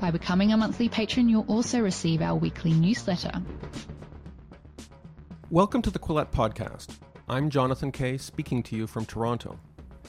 [0.00, 3.32] By becoming a monthly patron, you'll also receive our weekly newsletter.
[5.50, 6.98] Welcome to the Quillette Podcast.
[7.30, 9.58] I'm Jonathan Kay, speaking to you from Toronto.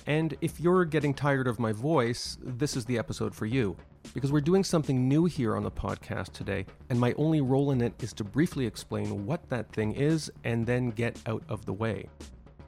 [0.06, 3.78] And if you're getting tired of my voice, this is the episode for you.
[4.14, 7.82] Because we're doing something new here on the podcast today, and my only role in
[7.82, 11.74] it is to briefly explain what that thing is and then get out of the
[11.74, 12.10] way.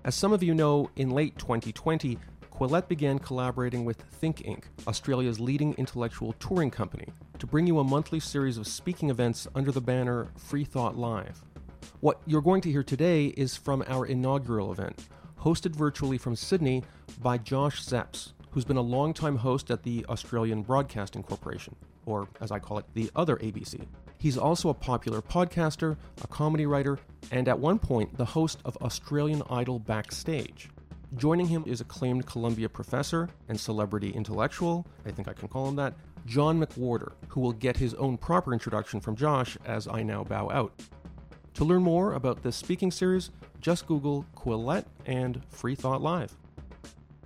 [0.05, 2.17] As some of you know, in late 2020,
[2.59, 7.85] Quillette began collaborating with Think Inc., Australia's leading intellectual touring company, to bring you a
[7.85, 11.41] monthly series of speaking events under the banner Free Thought Live.
[12.01, 15.07] What you're going to hear today is from our inaugural event,
[15.39, 16.83] hosted virtually from Sydney
[17.21, 22.51] by Josh Zepps, who's been a longtime host at the Australian Broadcasting Corporation, or as
[22.51, 23.87] I call it, the other ABC.
[24.17, 26.99] He's also a popular podcaster, a comedy writer,
[27.31, 30.67] and at one point, the host of Australian Idol Backstage.
[31.15, 35.75] Joining him is acclaimed Columbia professor and celebrity intellectual, I think I can call him
[35.77, 35.95] that,
[36.27, 40.51] John McWhorter, who will get his own proper introduction from Josh as I now bow
[40.51, 40.71] out.
[41.55, 46.37] To learn more about this speaking series, just Google Quillette and Free Thought Live.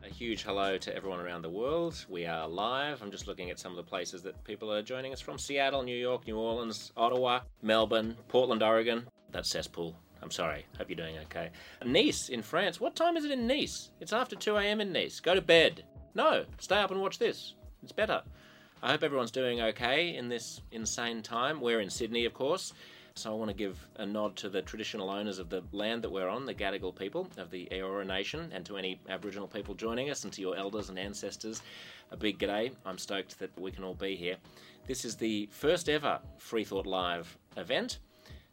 [0.01, 2.05] A huge hello to everyone around the world.
[2.09, 3.01] We are live.
[3.01, 5.83] I'm just looking at some of the places that people are joining us from Seattle,
[5.83, 9.07] New York, New Orleans, Ottawa, Melbourne, Portland, Oregon.
[9.31, 9.97] That's cesspool.
[10.23, 10.65] I'm sorry.
[10.77, 11.49] Hope you're doing okay.
[11.85, 12.79] Nice in France.
[12.79, 13.91] What time is it in Nice?
[13.99, 14.79] It's after 2 a.m.
[14.79, 15.19] in Nice.
[15.19, 15.83] Go to bed.
[16.15, 17.55] No, stay up and watch this.
[17.83, 18.23] It's better.
[18.81, 21.59] I hope everyone's doing okay in this insane time.
[21.59, 22.71] We're in Sydney, of course.
[23.15, 26.11] So I want to give a nod to the traditional owners of the land that
[26.11, 30.09] we're on, the Gadigal people of the Eora Nation, and to any Aboriginal people joining
[30.09, 31.61] us, and to your elders and ancestors.
[32.11, 32.71] A big g'day.
[32.85, 34.37] I'm stoked that we can all be here.
[34.87, 37.99] This is the first ever Free Thought Live event.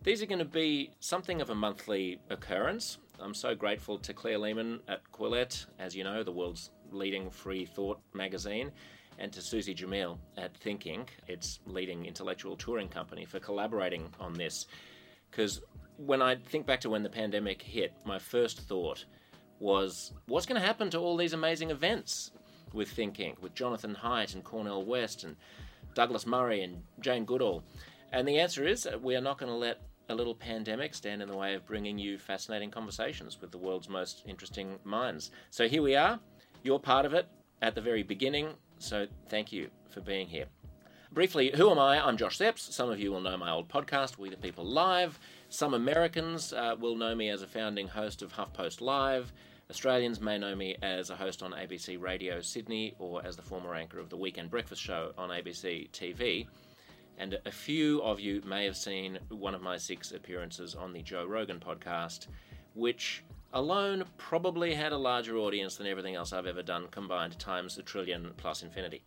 [0.03, 2.97] These are going to be something of a monthly occurrence.
[3.19, 7.67] I'm so grateful to Claire Lehmann at Quillette, as you know, the world's leading free
[7.67, 8.73] thought magazine,
[9.19, 14.33] and to Suzi Jamil at Think Inc., its leading intellectual touring company, for collaborating on
[14.33, 14.65] this.
[15.31, 15.61] Because
[15.99, 19.05] when I think back to when the pandemic hit, my first thought
[19.59, 22.31] was what's going to happen to all these amazing events
[22.73, 25.37] with Think Inc., with Jonathan Haidt and Cornel West and
[25.93, 27.63] Douglas Murray and Jane Goodall?
[28.13, 31.29] And the answer is we are not going to let a little pandemic stand in
[31.29, 35.31] the way of bringing you fascinating conversations with the world's most interesting minds.
[35.51, 36.19] So here we are.
[36.65, 37.29] You're part of it
[37.63, 38.55] at the very beginning.
[38.79, 40.47] So thank you for being here.
[41.13, 42.05] Briefly, who am I?
[42.05, 42.73] I'm Josh Zepps.
[42.73, 45.19] Some of you will know my old podcast, We the People Live.
[45.49, 49.33] Some Americans uh, will know me as a founding host of HuffPost Live.
[49.71, 53.75] Australians may know me as a host on ABC Radio Sydney or as the former
[53.75, 56.49] anchor of the Weekend Breakfast Show on ABC TV
[57.21, 61.03] and a few of you may have seen one of my six appearances on the
[61.03, 62.29] Joe Rogan podcast,
[62.73, 63.23] which
[63.53, 67.83] alone probably had a larger audience than everything else I've ever done combined times a
[67.83, 69.03] trillion plus infinity.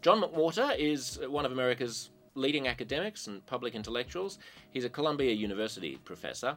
[0.00, 4.38] John McWhorter is one of America's leading academics and public intellectuals.
[4.70, 6.56] He's a Columbia University professor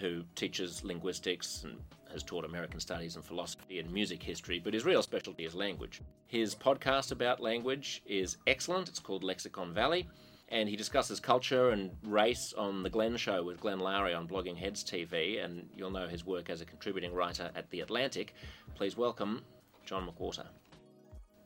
[0.00, 1.76] who teaches linguistics and
[2.10, 6.00] has taught American studies and philosophy and music history, but his real specialty is language.
[6.26, 8.88] His podcast about language is excellent.
[8.88, 10.08] It's called Lexicon Valley
[10.50, 14.56] and he discusses culture and race on The Glenn Show with Glenn Loury on Blogging
[14.56, 18.34] Heads TV, and you'll know his work as a contributing writer at The Atlantic.
[18.74, 19.44] Please welcome
[19.84, 20.46] John McWhorter.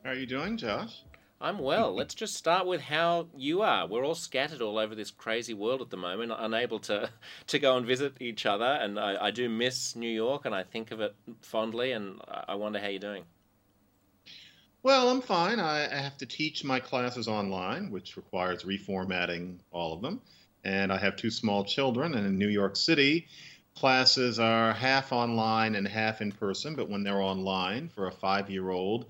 [0.04, 1.03] How are you doing, Josh?
[1.41, 1.94] I'm well.
[1.97, 3.87] Let's just start with how you are.
[3.87, 7.10] We're all scattered all over this crazy world at the moment, unable to,
[7.48, 10.62] to go and visit each other, and I, I do miss New York, and I
[10.62, 13.25] think of it fondly, and I wonder how you're doing.
[14.84, 15.61] Well, I'm fine.
[15.61, 20.21] I, have to teach my classes online, which requires reformatting all of them.
[20.62, 23.26] And I have two small children, and in New York City,
[23.75, 26.76] classes are half online and half in person.
[26.76, 29.06] But when they're online for a five year old,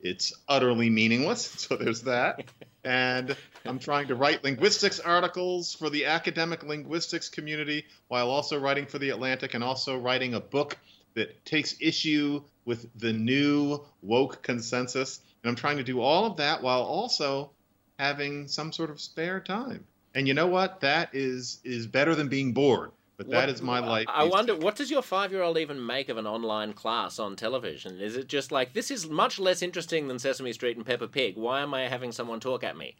[0.00, 1.46] it's utterly meaningless.
[1.68, 2.42] So there's that.
[2.82, 8.86] and I'm trying to write linguistics articles for the academic linguistics community while also writing
[8.86, 10.76] for The Atlantic and also writing a book
[11.14, 15.20] that takes issue with the new woke consensus.
[15.42, 17.50] And I'm trying to do all of that while also
[17.98, 19.84] having some sort of spare time.
[20.14, 20.80] And you know what?
[20.80, 22.90] That is is better than being bored.
[23.16, 24.06] But that what, is my life.
[24.08, 27.36] I wonder, what does your five year old even make of an online class on
[27.36, 28.00] television?
[28.00, 31.36] Is it just like, this is much less interesting than Sesame Street and Peppa Pig?
[31.36, 32.96] Why am I having someone talk at me?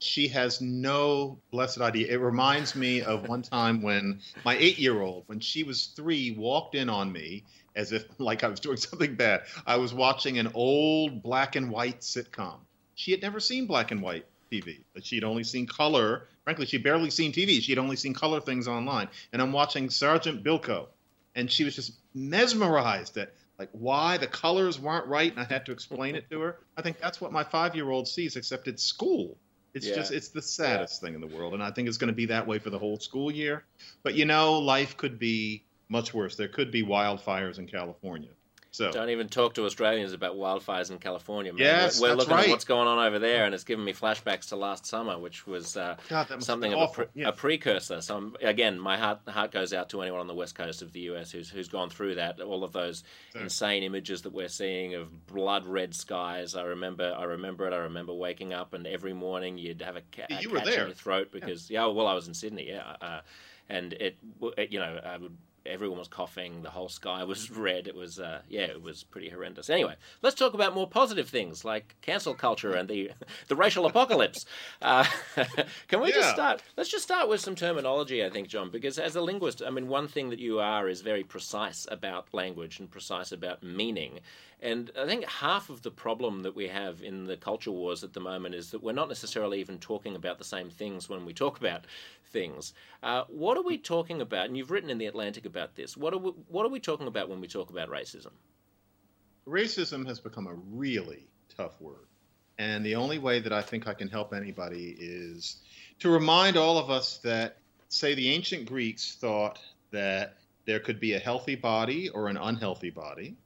[0.00, 2.08] she has no blessed idea.
[2.08, 6.32] It reminds me of one time when my eight year old, when she was three,
[6.32, 7.44] walked in on me
[7.76, 9.42] as if like I was doing something bad.
[9.66, 12.56] I was watching an old black and white sitcom.
[12.94, 16.26] She had never seen black and white TV, but she'd only seen color.
[16.44, 17.60] Frankly, she'd barely seen TV.
[17.60, 19.08] She'd only seen color things online.
[19.32, 20.88] And I'm watching Sergeant Bilko,
[21.34, 25.66] and she was just mesmerized at like why the colors weren't right, and I had
[25.66, 26.58] to explain it to her.
[26.76, 29.36] I think that's what my five year old sees, except it's school.
[29.74, 29.94] It's yeah.
[29.94, 31.06] just it's the saddest yeah.
[31.06, 32.78] thing in the world, and I think it's going to be that way for the
[32.78, 33.64] whole school year.
[34.02, 36.36] But you know, life could be much worse.
[36.36, 38.30] There could be wildfires in California.
[38.72, 41.52] So don't even talk to Australians about wildfires in California.
[41.52, 41.60] Man.
[41.60, 42.46] Yes, we're, we're looking right.
[42.46, 45.44] at what's going on over there, and it's giving me flashbacks to last summer, which
[45.44, 47.28] was uh, God, something of a, pre- yes.
[47.28, 48.00] a, precursor.
[48.00, 50.92] So I'm, again, my heart heart goes out to anyone on the west coast of
[50.92, 52.40] the US who's who's gone through that.
[52.40, 53.02] All of those
[53.34, 56.54] insane images that we're seeing of blood red skies.
[56.54, 57.72] I remember, I remember it.
[57.72, 60.66] I remember waking up, and every morning you'd have a, ca- you a were catch
[60.68, 60.82] there.
[60.82, 61.86] in your throat because yeah.
[61.86, 62.94] yeah, well, I was in Sydney, yeah.
[63.00, 63.20] Uh,
[63.68, 64.18] and it,
[64.58, 65.36] it, you know, I would
[65.66, 66.62] everyone was coughing.
[66.62, 67.86] The whole sky was red.
[67.88, 69.70] It was, uh, yeah, it was pretty horrendous.
[69.70, 73.10] Anyway, let's talk about more positive things like cancel culture and the
[73.48, 74.44] the racial apocalypse.
[74.82, 75.04] Uh,
[75.88, 76.14] can we yeah.
[76.16, 76.62] just start?
[76.76, 79.88] Let's just start with some terminology, I think, John, because as a linguist, I mean,
[79.88, 84.20] one thing that you are is very precise about language and precise about meaning.
[84.62, 88.12] And I think half of the problem that we have in the culture wars at
[88.12, 91.32] the moment is that we're not necessarily even talking about the same things when we
[91.32, 91.86] talk about
[92.30, 92.74] things.
[93.02, 94.46] Uh, what are we talking about?
[94.46, 95.96] And you've written in the Atlantic about this.
[95.96, 98.32] What are we, what are we talking about when we talk about racism?
[99.48, 101.26] Racism has become a really
[101.56, 102.06] tough word.
[102.58, 105.56] And the only way that I think I can help anybody is
[106.00, 107.56] to remind all of us that,
[107.88, 109.58] say, the ancient Greeks thought
[109.90, 110.36] that
[110.66, 113.36] there could be a healthy body or an unhealthy body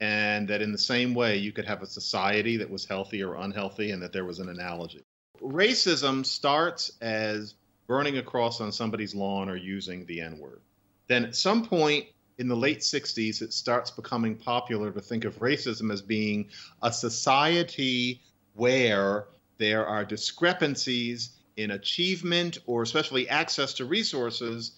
[0.00, 3.36] and that in the same way you could have a society that was healthy or
[3.36, 5.02] unhealthy and that there was an analogy.
[5.40, 7.54] Racism starts as
[7.86, 10.60] burning a cross on somebody's lawn or using the N word.
[11.08, 12.06] Then at some point
[12.38, 16.48] in the late 60s, it starts becoming popular to think of racism as being
[16.82, 18.20] a society
[18.54, 19.26] where
[19.58, 24.72] there are discrepancies in achievement or especially access to resources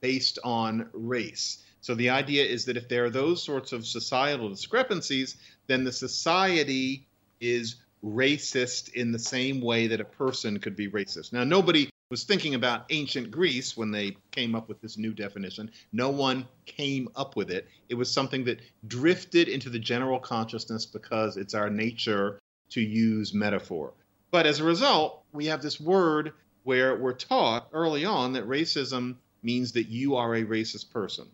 [0.00, 1.62] based on race.
[1.82, 5.36] So the idea is that if there are those sorts of societal discrepancies,
[5.66, 7.06] then the society
[7.40, 11.32] is racist in the same way that a person could be racist.
[11.32, 15.70] Now, nobody was thinking about ancient Greece when they came up with this new definition.
[15.92, 17.68] No one came up with it.
[17.88, 22.38] It was something that drifted into the general consciousness because it's our nature
[22.70, 23.92] to use metaphor.
[24.30, 26.32] But as a result, we have this word
[26.62, 31.26] where we're taught early on that racism means that you are a racist person.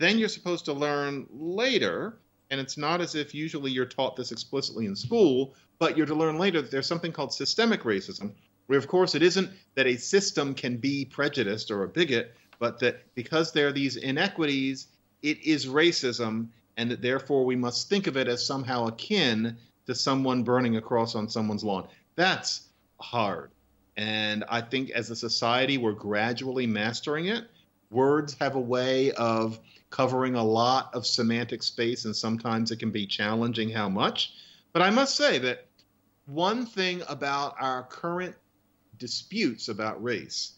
[0.00, 2.16] Then you're supposed to learn later,
[2.50, 6.14] and it's not as if usually you're taught this explicitly in school, but you're to
[6.14, 8.32] learn later that there's something called systemic racism,
[8.66, 12.78] where of course it isn't that a system can be prejudiced or a bigot, but
[12.78, 14.86] that because there are these inequities,
[15.22, 16.48] it is racism,
[16.78, 20.80] and that therefore we must think of it as somehow akin to someone burning a
[20.80, 21.86] cross on someone's lawn.
[22.16, 22.68] That's
[23.00, 23.50] hard.
[23.98, 27.44] And I think as a society, we're gradually mastering it.
[27.90, 32.90] Words have a way of covering a lot of semantic space, and sometimes it can
[32.90, 34.32] be challenging how much.
[34.72, 35.66] But I must say that
[36.26, 38.36] one thing about our current
[38.98, 40.52] disputes about race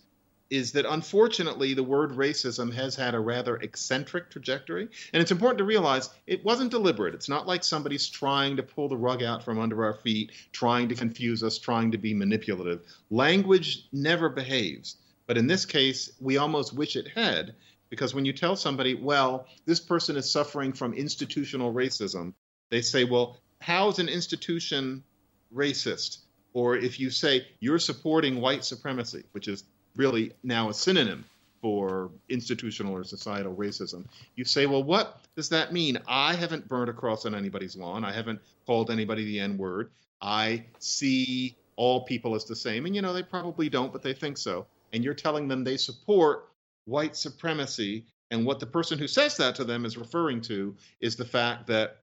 [0.50, 4.86] is that unfortunately the word racism has had a rather eccentric trajectory.
[5.14, 7.14] And it's important to realize it wasn't deliberate.
[7.14, 10.90] It's not like somebody's trying to pull the rug out from under our feet, trying
[10.90, 12.82] to confuse us, trying to be manipulative.
[13.08, 14.96] Language never behaves.
[15.26, 17.54] But in this case, we almost wish it had
[17.92, 22.32] because when you tell somebody, well, this person is suffering from institutional racism,
[22.70, 25.04] they say, well, how is an institution
[25.54, 26.20] racist?
[26.54, 31.26] Or if you say you're supporting white supremacy, which is really now a synonym
[31.60, 34.06] for institutional or societal racism,
[34.36, 35.98] you say, well, what does that mean?
[36.08, 38.06] I haven't burned a cross on anybody's lawn.
[38.06, 39.90] I haven't called anybody the N word.
[40.18, 42.86] I see all people as the same.
[42.86, 44.64] And, you know, they probably don't, but they think so.
[44.94, 46.48] And you're telling them they support
[46.84, 48.06] white supremacy.
[48.30, 51.66] And what the person who says that to them is referring to is the fact
[51.66, 51.98] that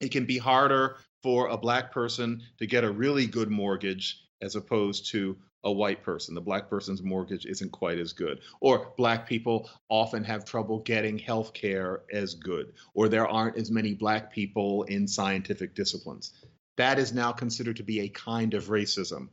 [0.00, 4.56] it can be harder for a black person to get a really good mortgage as
[4.56, 6.34] opposed to a white person.
[6.34, 8.40] The black person's mortgage isn't quite as good.
[8.60, 12.72] Or black people often have trouble getting health care as good.
[12.94, 16.32] Or there aren't as many black people in scientific disciplines.
[16.76, 19.28] That is now considered to be a kind of racism.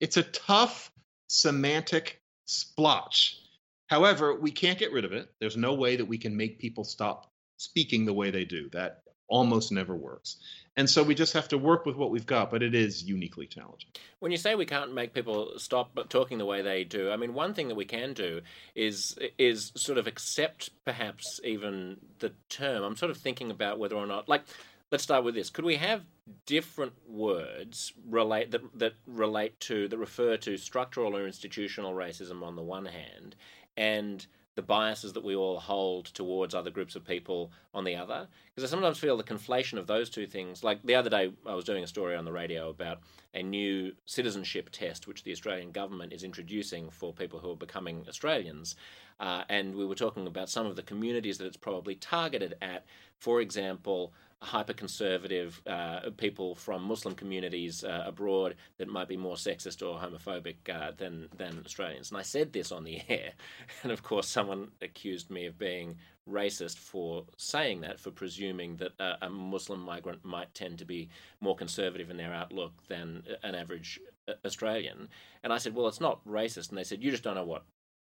[0.00, 0.92] It's a tough
[1.28, 3.38] semantic splotch
[3.92, 5.28] However, we can't get rid of it.
[5.38, 8.70] There's no way that we can make people stop speaking the way they do.
[8.70, 10.38] That almost never works.
[10.78, 13.46] And so we just have to work with what we've got, but it is uniquely
[13.46, 13.90] challenging.
[14.20, 17.34] When you say we can't make people stop talking the way they do, I mean,
[17.34, 18.40] one thing that we can do
[18.74, 22.84] is is sort of accept perhaps even the term.
[22.84, 24.44] I'm sort of thinking about whether or not, like,
[24.90, 25.50] let's start with this.
[25.50, 26.00] Could we have
[26.46, 32.56] different words relate that that relate to that refer to structural or institutional racism on
[32.56, 33.36] the one hand,
[33.76, 38.28] and the biases that we all hold towards other groups of people on the other.
[38.54, 40.62] Because I sometimes feel the conflation of those two things.
[40.62, 43.00] Like the other day, I was doing a story on the radio about
[43.32, 48.04] a new citizenship test which the Australian government is introducing for people who are becoming
[48.08, 48.76] Australians.
[49.18, 52.84] Uh, and we were talking about some of the communities that it's probably targeted at.
[53.18, 54.12] For example,
[54.42, 59.98] hyper conservative uh, people from Muslim communities uh, abroad that might be more sexist or
[59.98, 62.10] homophobic uh, than than Australians.
[62.10, 63.32] And I said this on the air,
[63.82, 65.96] and of course, someone accused me of being
[66.28, 71.08] racist for saying that, for presuming that a Muslim migrant might tend to be
[71.40, 75.08] more conservative in their outlook than an average uh, Australian.
[75.42, 76.68] And I said, well, it's not racist.
[76.68, 77.64] And they said, you just don't know what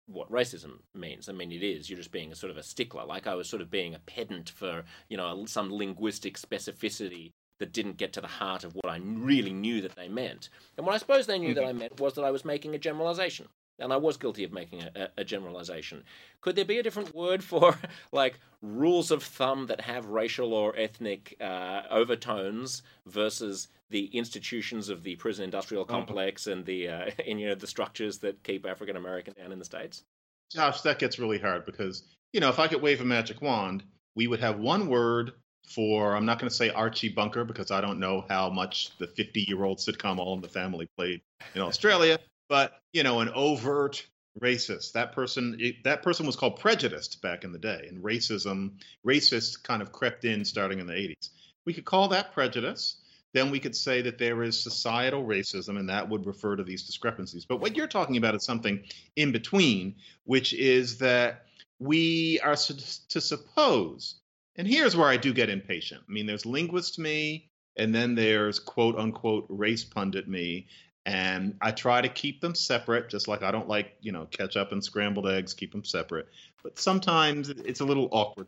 [0.07, 1.29] what racism means.
[1.29, 1.89] I mean, it is.
[1.89, 3.05] You're just being a sort of a stickler.
[3.05, 7.71] Like I was sort of being a pedant for, you know, some linguistic specificity that
[7.71, 10.49] didn't get to the heart of what I really knew that they meant.
[10.77, 11.79] And what I suppose they knew that I mm-hmm.
[11.79, 13.47] meant was that I was making a generalization.
[13.79, 16.03] And I was guilty of making a, a, generalization.
[16.41, 17.75] Could there be a different word for,
[18.11, 25.03] like, rules of thumb that have racial or ethnic uh, overtones versus the institutions of
[25.03, 25.93] the prison industrial uh-huh.
[25.93, 29.59] complex and the uh, and, you know the structures that keep African Americans down in
[29.59, 30.03] the states?
[30.51, 32.03] Josh, that gets really hard because
[32.33, 33.83] you know if I could wave a magic wand,
[34.15, 35.33] we would have one word
[35.67, 39.07] for I'm not going to say Archie Bunker because I don't know how much the
[39.07, 41.21] 50 year old sitcom All in the Family played
[41.55, 42.19] in Australia,
[42.49, 44.05] but you know an overt
[44.41, 44.93] racist.
[44.93, 48.73] That person it, that person was called prejudiced back in the day, and racism
[49.05, 51.29] racist kind of crept in starting in the 80s.
[51.65, 52.97] We could call that prejudice
[53.33, 56.83] then we could say that there is societal racism, and that would refer to these
[56.83, 57.45] discrepancies.
[57.45, 58.83] But what you're talking about is something
[59.15, 61.45] in between, which is that
[61.79, 64.15] we are to suppose,
[64.55, 66.03] and here's where I do get impatient.
[66.07, 70.67] I mean, there's linguist me, and then there's quote unquote race pundit me.
[71.05, 74.71] And I try to keep them separate, just like I don't like, you know, ketchup
[74.71, 76.27] and scrambled eggs, keep them separate.
[76.63, 78.47] But sometimes it's a little awkward.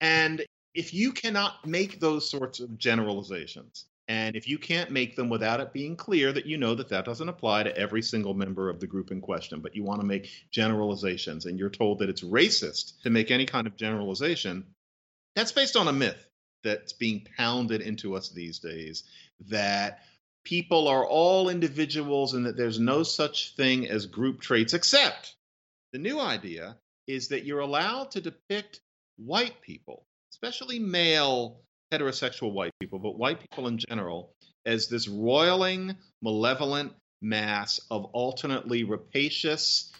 [0.00, 5.28] And if you cannot make those sorts of generalizations, and if you can't make them
[5.28, 8.70] without it being clear that you know that that doesn't apply to every single member
[8.70, 12.08] of the group in question, but you want to make generalizations and you're told that
[12.08, 14.64] it's racist to make any kind of generalization,
[15.34, 16.26] that's based on a myth
[16.64, 19.04] that's being pounded into us these days
[19.48, 20.00] that
[20.44, 25.34] people are all individuals and that there's no such thing as group traits, except
[25.92, 26.76] the new idea
[27.06, 28.80] is that you're allowed to depict
[29.16, 31.60] white people, especially male
[31.92, 34.32] heterosexual white people, but white people in general,
[34.66, 36.92] as this roiling, malevolent
[37.22, 39.92] mass of alternately rapacious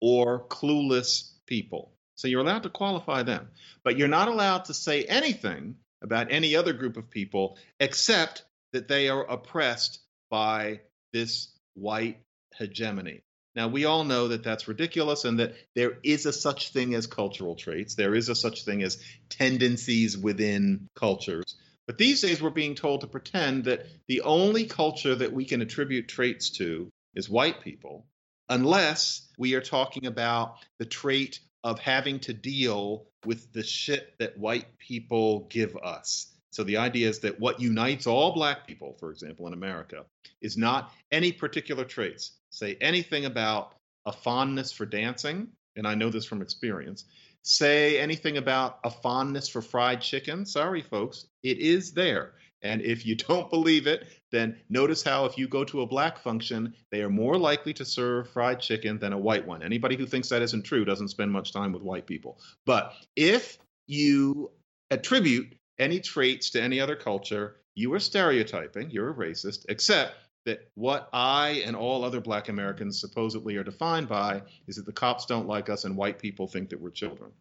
[0.00, 1.92] or clueless people.
[2.16, 3.48] So you're allowed to qualify them,
[3.84, 8.88] but you're not allowed to say anything about any other group of people except that
[8.88, 10.80] they are oppressed by
[11.12, 12.18] this white
[12.56, 13.22] hegemony.
[13.54, 17.06] Now, we all know that that's ridiculous and that there is a such thing as
[17.06, 17.94] cultural traits.
[17.94, 21.56] There is a such thing as tendencies within cultures.
[21.86, 25.62] But these days, we're being told to pretend that the only culture that we can
[25.62, 28.06] attribute traits to is white people,
[28.48, 34.38] unless we are talking about the trait of having to deal with the shit that
[34.38, 36.32] white people give us.
[36.56, 40.06] So the idea is that what unites all black people, for example, in America,
[40.40, 42.38] is not any particular traits.
[42.48, 43.74] Say anything about
[44.06, 47.04] a fondness for dancing, and I know this from experience.
[47.42, 50.46] Say anything about a fondness for fried chicken.
[50.46, 52.36] Sorry, folks, it is there.
[52.62, 56.18] And if you don't believe it, then notice how if you go to a black
[56.18, 59.62] function, they are more likely to serve fried chicken than a white one.
[59.62, 62.40] Anybody who thinks that isn't true doesn't spend much time with white people.
[62.64, 64.52] But if you
[64.90, 70.14] attribute any traits to any other culture, you are stereotyping, you're a racist, except
[70.46, 74.92] that what I and all other black Americans supposedly are defined by is that the
[74.92, 77.32] cops don't like us and white people think that we're children.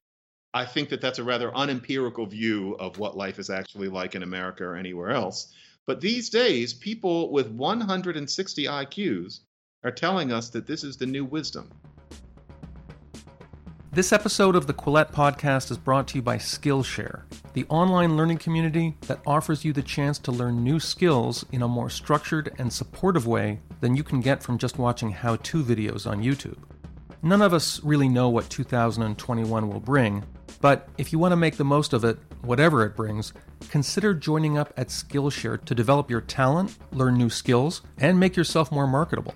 [0.53, 4.23] I think that that's a rather unempirical view of what life is actually like in
[4.23, 5.53] America or anywhere else.
[5.85, 9.41] But these days, people with 160 IQs
[9.83, 11.69] are telling us that this is the new wisdom.
[13.95, 17.21] This episode of the Quillette podcast is brought to you by Skillshare,
[17.53, 21.67] the online learning community that offers you the chance to learn new skills in a
[21.69, 26.05] more structured and supportive way than you can get from just watching how to videos
[26.05, 26.57] on YouTube.
[27.23, 30.25] None of us really know what 2021 will bring,
[30.59, 33.31] but if you want to make the most of it, whatever it brings,
[33.69, 38.73] consider joining up at Skillshare to develop your talent, learn new skills, and make yourself
[38.73, 39.35] more marketable.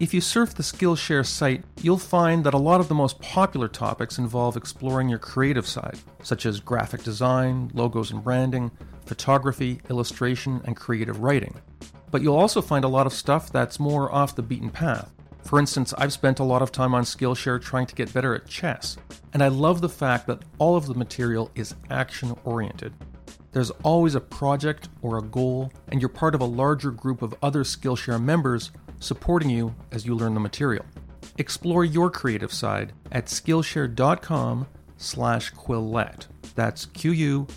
[0.00, 3.68] If you surf the Skillshare site, you'll find that a lot of the most popular
[3.68, 8.70] topics involve exploring your creative side, such as graphic design, logos and branding,
[9.04, 11.54] photography, illustration, and creative writing.
[12.10, 15.12] But you'll also find a lot of stuff that's more off the beaten path,
[15.44, 18.46] for instance, I've spent a lot of time on Skillshare trying to get better at
[18.46, 18.96] chess,
[19.32, 22.92] and I love the fact that all of the material is action oriented.
[23.52, 27.34] There's always a project or a goal, and you're part of a larger group of
[27.42, 30.84] other Skillshare members supporting you as you learn the material.
[31.38, 34.66] Explore your creative side at skillshare.com
[34.96, 36.26] slash quillette.
[36.54, 37.48] That's Q-U-I-L-L-E-T-T-E.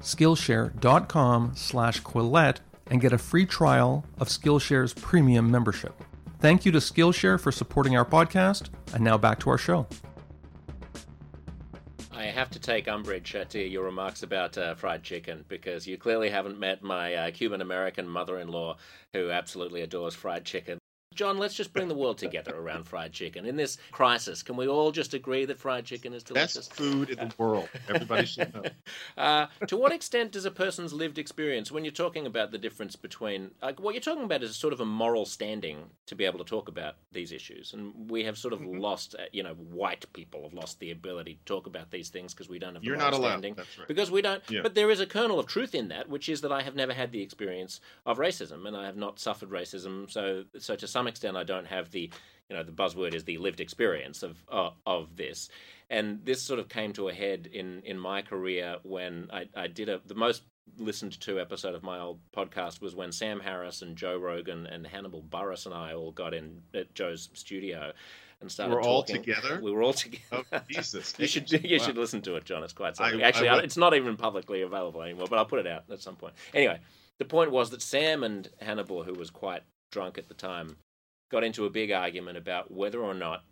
[0.00, 6.02] Skillshare.com slash quillette and get a free trial of Skillshare's premium membership.
[6.40, 9.86] Thank you to Skillshare for supporting our podcast, and now back to our show.
[12.16, 15.98] I have to take umbrage uh, to your remarks about uh, fried chicken because you
[15.98, 18.78] clearly haven't met my uh, Cuban American mother in law
[19.12, 20.78] who absolutely adores fried chicken.
[21.16, 23.46] John, let's just bring the world together around fried chicken.
[23.46, 26.68] In this crisis, can we all just agree that fried chicken is delicious?
[26.68, 27.68] Best food in the world.
[27.88, 28.62] Everybody should know.
[29.16, 32.94] Uh, to what extent does a person's lived experience, when you're talking about the difference
[32.96, 36.38] between, like, what you're talking about is sort of a moral standing to be able
[36.38, 38.78] to talk about these issues, and we have sort of mm-hmm.
[38.78, 42.34] lost, uh, you know, white people have lost the ability to talk about these things
[42.34, 42.84] because we don't have.
[42.84, 43.38] You're not allowed.
[43.38, 43.88] Standing, That's right.
[43.88, 44.42] Because we don't.
[44.50, 44.60] Yeah.
[44.62, 46.92] But there is a kernel of truth in that, which is that I have never
[46.92, 50.10] had the experience of racism, and I have not suffered racism.
[50.10, 52.10] So, so to some some extent, I don't have the,
[52.48, 55.48] you know, the buzzword is the lived experience of uh, of this,
[55.88, 59.68] and this sort of came to a head in in my career when I, I
[59.68, 60.42] did a the most
[60.78, 64.84] listened to episode of my old podcast was when Sam Harris and Joe Rogan and
[64.84, 67.92] Hannibal Buress and I all got in at Joe's studio
[68.40, 68.74] and started.
[68.74, 68.90] We're talking.
[68.90, 69.60] all together.
[69.62, 70.42] We were all together.
[70.52, 71.14] Oh, Jesus!
[71.18, 71.84] you should you wow.
[71.84, 72.64] should listen to it, John.
[72.64, 73.22] It's quite something.
[73.22, 76.00] I, Actually, I it's not even publicly available anymore, but I'll put it out at
[76.00, 76.34] some point.
[76.52, 76.80] Anyway,
[77.18, 80.76] the point was that Sam and Hannibal, who was quite drunk at the time,
[81.28, 83.44] got into a big argument about whether or not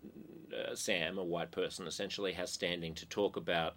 [0.53, 3.75] uh, Sam, a white person, essentially has standing to talk about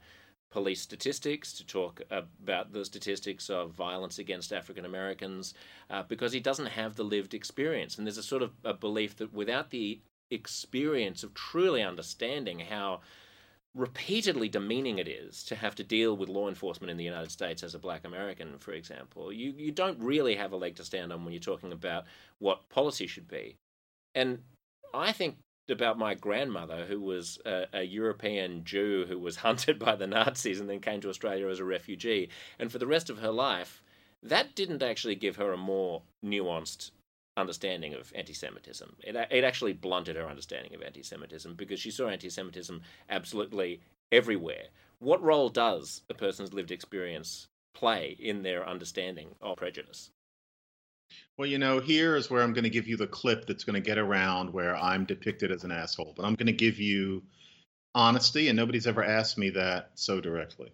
[0.50, 5.54] police statistics, to talk about the statistics of violence against African Americans,
[5.90, 7.98] uh, because he doesn't have the lived experience.
[7.98, 10.00] And there's a sort of a belief that without the
[10.32, 13.02] experience of truly understanding how
[13.76, 17.62] repeatedly demeaning it is to have to deal with law enforcement in the United States
[17.62, 19.32] as a black American, for example.
[19.32, 22.06] You, you don't really have a leg to stand on when you're talking about
[22.40, 23.58] what policy should be.
[24.16, 24.40] And
[24.94, 25.38] I think
[25.70, 30.60] about my grandmother, who was a, a, European Jew who was hunted by the Nazis
[30.60, 32.30] and then came to Australia as a refugee.
[32.58, 33.82] And for the rest of her life,
[34.24, 36.92] that didn't actually give her a more nuanced
[37.36, 38.96] understanding of anti Semitism.
[39.04, 43.82] It, it actually blunted her understanding of anti Semitism because she saw anti Semitism absolutely
[44.12, 44.68] everywhere.
[45.00, 50.10] What role does a person's lived experience play in their understanding of prejudice?
[51.38, 53.76] Well, you know, here is where I'm going to give you the clip that's going
[53.76, 56.14] to get around where I'm depicted as an asshole.
[56.16, 57.24] But I'm going to give you
[57.94, 60.72] honesty, and nobody's ever asked me that so directly.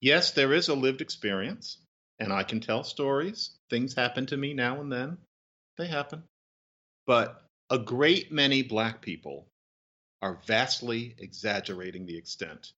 [0.00, 1.78] Yes, there is a lived experience,
[2.18, 3.50] and I can tell stories.
[3.68, 5.18] Things happen to me now and then.
[5.76, 6.22] They happen.
[7.06, 9.46] But a great many black people
[10.22, 12.72] are vastly exaggerating the extent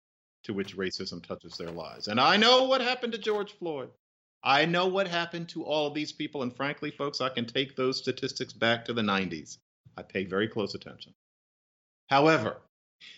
[0.43, 2.07] to which racism touches their lives.
[2.07, 3.89] And I know what happened to George Floyd.
[4.43, 7.75] I know what happened to all of these people, and frankly, folks, I can take
[7.75, 9.57] those statistics back to the 90s.
[9.97, 11.13] I pay very close attention.
[12.09, 12.57] However,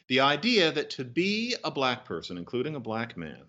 [0.07, 3.43] the idea that to be a black person, including a black man,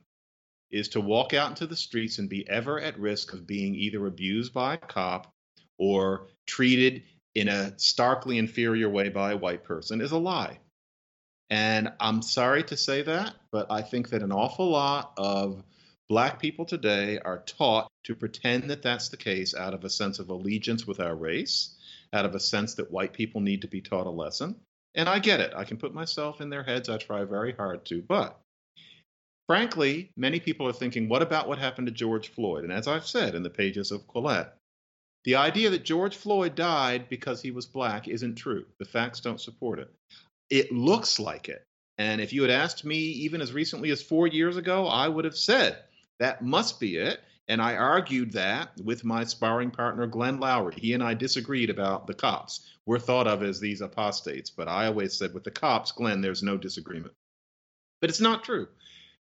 [0.70, 4.06] is to walk out into the streets and be ever at risk of being either
[4.06, 5.32] abused by a cop
[5.78, 7.02] or treated
[7.34, 10.58] in a starkly inferior way by a white person is a lie.
[11.50, 15.62] And I'm sorry to say that, but I think that an awful lot of
[16.10, 20.18] Black people today are taught to pretend that that's the case out of a sense
[20.18, 21.76] of allegiance with our race,
[22.12, 24.54] out of a sense that white people need to be taught a lesson.
[24.94, 25.54] And I get it.
[25.56, 26.90] I can put myself in their heads.
[26.90, 28.02] I try very hard to.
[28.02, 28.38] But
[29.48, 32.64] frankly, many people are thinking, what about what happened to George Floyd?
[32.64, 34.52] And as I've said in the pages of Quillette,
[35.24, 38.66] the idea that George Floyd died because he was black isn't true.
[38.78, 39.90] The facts don't support it.
[40.50, 41.64] It looks like it.
[41.96, 45.24] And if you had asked me even as recently as four years ago, I would
[45.24, 45.78] have said
[46.18, 47.20] that must be it.
[47.46, 50.78] And I argued that with my sparring partner, Glenn Loury.
[50.78, 52.66] He and I disagreed about the cops.
[52.86, 56.42] We're thought of as these apostates, but I always said with the cops, Glenn, there's
[56.42, 57.12] no disagreement.
[58.00, 58.68] But it's not true.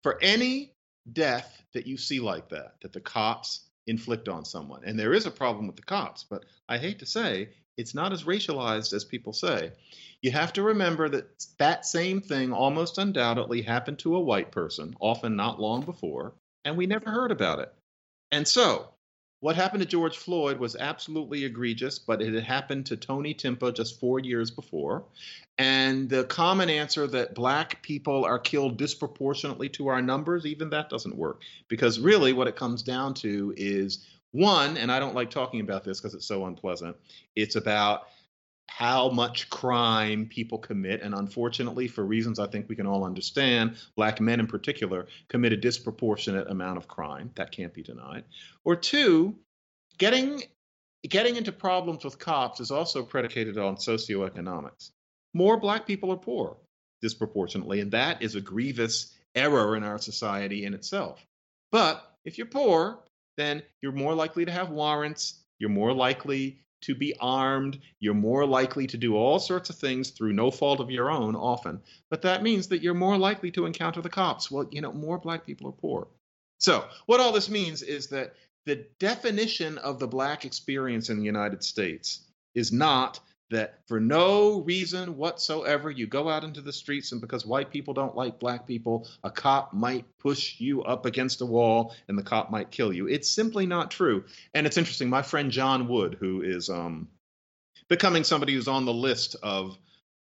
[0.04, 0.74] For any
[1.12, 5.26] death that you see like that, that the cops inflict on someone, and there is
[5.26, 9.06] a problem with the cops, but I hate to say, it's not as racialized as
[9.06, 9.72] people say.
[10.22, 14.96] You have to remember that that same thing almost undoubtedly happened to a white person,
[15.00, 16.34] often not long before,
[16.66, 17.74] and we never heard about it.
[18.32, 18.90] And so,
[19.40, 23.74] what happened to George Floyd was absolutely egregious, but it had happened to Tony Timpa
[23.74, 25.06] just four years before.
[25.60, 30.90] And the common answer that black people are killed disproportionately to our numbers, even that
[30.90, 31.42] doesn't work.
[31.68, 35.84] Because really, what it comes down to is one, and I don't like talking about
[35.84, 36.96] this because it's so unpleasant,
[37.36, 38.08] it's about
[38.68, 41.02] how much crime people commit.
[41.02, 45.54] And unfortunately, for reasons I think we can all understand, black men in particular commit
[45.54, 47.32] a disproportionate amount of crime.
[47.36, 48.24] That can't be denied.
[48.66, 49.36] Or two,
[49.98, 50.44] getting
[51.08, 54.92] getting into problems with cops is also predicated on socioeconomics.
[55.34, 56.58] More black people are poor
[57.02, 61.26] disproportionately, and that is a grievous error in our society in itself.
[61.72, 63.00] But if you're poor,
[63.38, 65.44] then you're more likely to have warrants.
[65.60, 67.80] You're more likely to be armed.
[68.00, 71.36] You're more likely to do all sorts of things through no fault of your own,
[71.36, 71.82] often.
[72.10, 74.52] But that means that you're more likely to encounter the cops.
[74.52, 76.08] Well, you know, more black people are poor.
[76.60, 78.36] So, what all this means is that
[78.66, 82.22] the definition of the black experience in the United States
[82.54, 87.46] is not that for no reason whatsoever you go out into the streets and because
[87.46, 91.96] white people don't like black people, a cop might push you up against a wall
[92.08, 93.08] and the cop might kill you.
[93.08, 94.26] It's simply not true.
[94.54, 95.10] And it's interesting.
[95.10, 97.08] My friend John Wood, who is um,
[97.88, 99.78] becoming somebody who's on the list of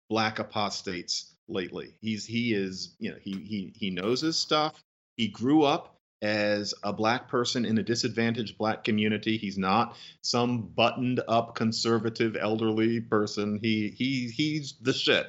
[0.09, 4.83] black apostates lately, he's he is you know he he he knows his stuff.
[5.15, 5.90] He grew up
[6.21, 9.37] as a black person in a disadvantaged black community.
[9.37, 13.59] He's not some buttoned up conservative elderly person.
[13.61, 15.27] He he he's the shit.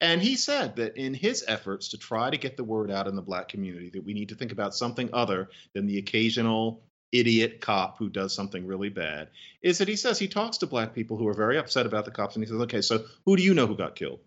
[0.00, 3.14] And he said that in his efforts to try to get the word out in
[3.14, 7.60] the black community that we need to think about something other than the occasional idiot
[7.60, 9.28] cop who does something really bad
[9.62, 12.10] is that he says he talks to black people who are very upset about the
[12.10, 14.20] cops and he says, "Okay, so who do you know who got killed?"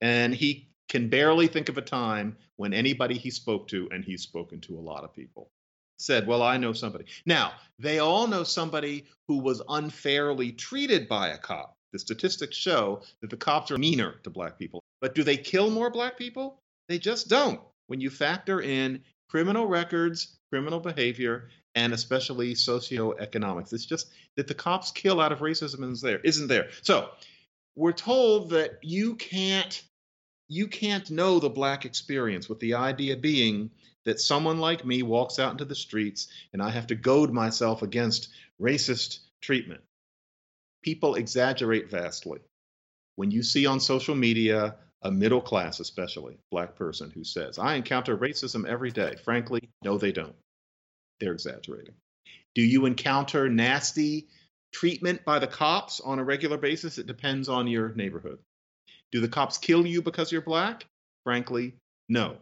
[0.00, 4.22] And he can barely think of a time when anybody he spoke to, and he's
[4.22, 5.50] spoken to a lot of people,
[5.98, 7.04] said, Well, I know somebody.
[7.26, 11.74] Now, they all know somebody who was unfairly treated by a cop.
[11.92, 14.82] The statistics show that the cops are meaner to black people.
[15.00, 16.60] But do they kill more black people?
[16.88, 17.60] They just don't.
[17.86, 24.54] When you factor in criminal records, criminal behavior, and especially socioeconomics, it's just that the
[24.54, 26.68] cops kill out of racism is there, isn't there?
[26.82, 27.10] So
[27.76, 29.82] we're told that you can't
[30.48, 33.70] you can't know the black experience with the idea being
[34.04, 37.82] that someone like me walks out into the streets and I have to goad myself
[37.82, 38.30] against
[38.60, 39.82] racist treatment.
[40.82, 42.40] People exaggerate vastly.
[43.16, 47.74] When you see on social media a middle class, especially black person who says, I
[47.74, 50.34] encounter racism every day, frankly, no, they don't.
[51.20, 51.94] They're exaggerating.
[52.54, 54.28] Do you encounter nasty
[54.72, 56.98] treatment by the cops on a regular basis?
[56.98, 58.38] It depends on your neighborhood.
[59.12, 60.86] Do the cops kill you because you're black?
[61.24, 61.74] Frankly,
[62.08, 62.36] no.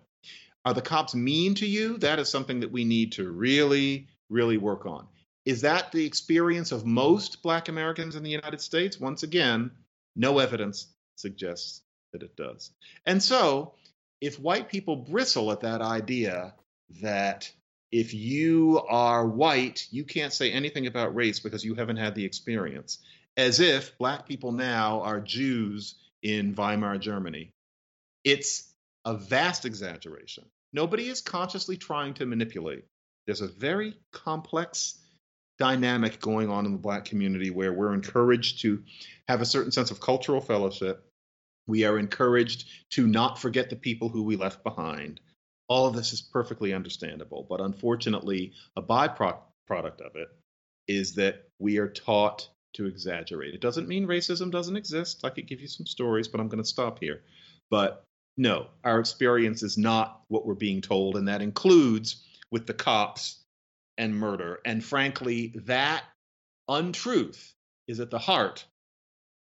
[0.64, 1.96] Are the cops mean to you?
[1.98, 5.06] That is something that we need to really, really work on.
[5.44, 8.98] Is that the experience of most black Americans in the United States?
[8.98, 9.70] Once again,
[10.16, 12.72] no evidence suggests that it does.
[13.06, 13.74] And so,
[14.20, 16.54] if white people bristle at that idea
[17.00, 17.52] that
[17.92, 22.24] if you are white, you can't say anything about race because you haven't had the
[22.24, 22.98] experience,
[23.36, 25.94] as if black people now are Jews
[26.26, 27.52] in Weimar Germany.
[28.24, 28.68] It's
[29.04, 30.44] a vast exaggeration.
[30.72, 32.84] Nobody is consciously trying to manipulate.
[33.26, 34.98] There's a very complex
[35.60, 38.82] dynamic going on in the black community where we're encouraged to
[39.28, 41.08] have a certain sense of cultural fellowship.
[41.68, 45.20] We are encouraged to not forget the people who we left behind.
[45.68, 50.28] All of this is perfectly understandable, but unfortunately, a byproduct of it
[50.88, 53.54] is that we are taught to exaggerate.
[53.54, 55.24] It doesn't mean racism doesn't exist.
[55.24, 57.22] I could give you some stories, but I'm going to stop here.
[57.70, 58.04] But
[58.36, 63.42] no, our experience is not what we're being told, and that includes with the cops
[63.98, 64.60] and murder.
[64.64, 66.04] And frankly, that
[66.68, 67.54] untruth
[67.88, 68.66] is at the heart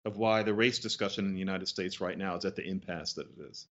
[0.06, 3.14] of why the race discussion in the United States right now is at the impasse
[3.14, 3.68] that it is.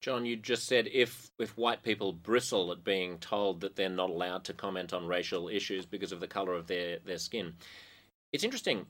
[0.00, 4.10] John, you just said if if white people bristle at being told that they're not
[4.10, 7.54] allowed to comment on racial issues because of the color of their, their skin.
[8.32, 8.86] It's interesting.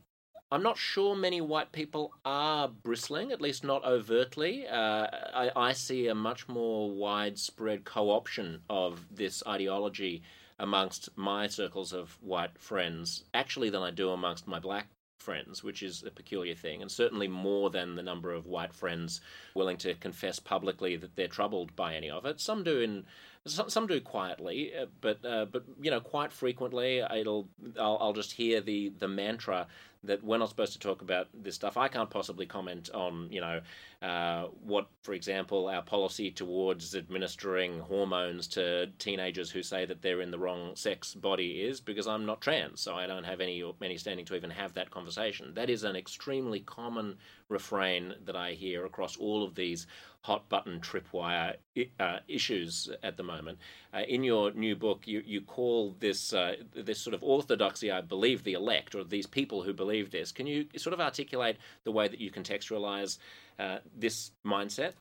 [0.52, 4.68] I'm not sure many white people are bristling, at least not overtly.
[4.68, 10.22] Uh, I, I, see a much more widespread co option of this ideology
[10.58, 15.82] amongst my circles of white friends, actually, than I do amongst my black friends, which
[15.82, 19.20] is a peculiar thing, and certainly more than the number of white friends
[19.54, 22.40] willing to confess publicly that they're troubled by any of it.
[22.40, 23.06] Some do in
[23.44, 28.12] Some, some do quietly, uh, but uh, but you know, quite frequently, it'll I'll, I'll
[28.12, 29.66] just hear the the mantra
[30.04, 31.76] that we're not supposed to talk about this stuff.
[31.76, 33.60] I can't possibly comment on, you know,
[34.02, 40.20] uh, what, for example, our policy towards administering hormones to teenagers who say that they're
[40.20, 43.62] in the wrong sex body is, because I'm not trans, so I don't have any
[43.80, 45.54] any standing to even have that conversation.
[45.54, 47.16] That is an extremely common
[47.48, 49.86] refrain that I hear across all of these
[50.22, 51.56] hot button tripwire
[51.98, 53.58] uh, issues at the moment.
[53.92, 58.00] Uh, in your new book, you, you call this uh, this sort of orthodoxy, I
[58.00, 60.32] believe, the elect, or these people who believe this.
[60.32, 63.18] Can you sort of articulate the way that you contextualize
[63.58, 64.92] uh, this mindset?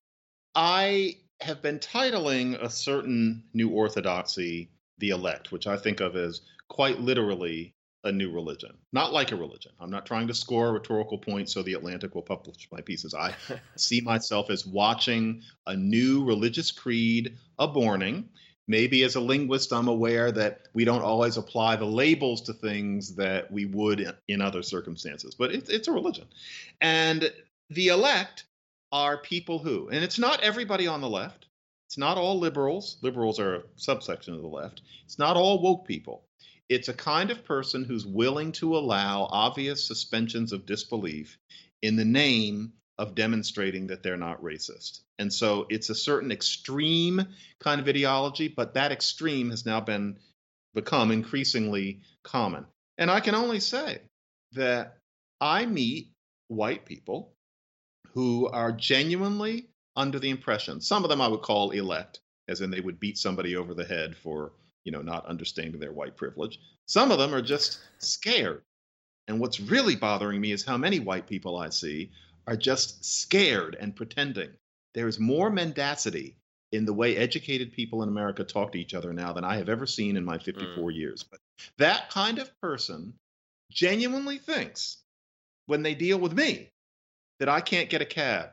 [0.56, 6.41] I have been titling a certain new orthodoxy the elect, which I think of as
[6.69, 7.73] quite literally
[8.04, 9.71] a new religion, not like a religion.
[9.80, 13.13] I'm not trying to score a rhetorical point so the Atlantic will publish my pieces.
[13.13, 13.34] I
[13.77, 18.30] see myself as watching a new religious creed aborning.
[18.67, 23.15] Maybe as a linguist, I'm aware that we don't always apply the labels to things
[23.15, 26.28] that we would in other circumstances, but it's, it's a religion.
[26.80, 27.32] And
[27.69, 28.45] the elect
[28.91, 31.47] are people who, and it's not everybody on the left,
[31.88, 32.97] it's not all liberals.
[33.02, 34.82] Liberals are a subsection of the left.
[35.06, 36.24] It's not all woke people
[36.71, 41.38] it's a kind of person who's willing to allow obvious suspensions of disbelief
[41.82, 45.01] in the name of demonstrating that they're not racist.
[45.17, 47.25] And so it's a certain extreme
[47.59, 50.19] kind of ideology, but that extreme has now been
[50.75, 52.65] become increasingly common.
[52.97, 54.01] And I can only say
[54.53, 54.97] that
[55.39, 56.11] I meet
[56.47, 57.33] white people
[58.13, 62.69] who are genuinely under the impression, some of them I would call elect, as in
[62.69, 64.51] they would beat somebody over the head for
[64.83, 66.59] you know, not understanding their white privilege.
[66.85, 68.61] Some of them are just scared.
[69.27, 72.11] And what's really bothering me is how many white people I see
[72.47, 74.49] are just scared and pretending.
[74.93, 76.36] There is more mendacity
[76.71, 79.69] in the way educated people in America talk to each other now than I have
[79.69, 80.95] ever seen in my 54 mm.
[80.95, 81.23] years.
[81.23, 81.39] But
[81.77, 83.13] that kind of person
[83.71, 84.97] genuinely thinks
[85.65, 86.69] when they deal with me
[87.39, 88.51] that I can't get a cab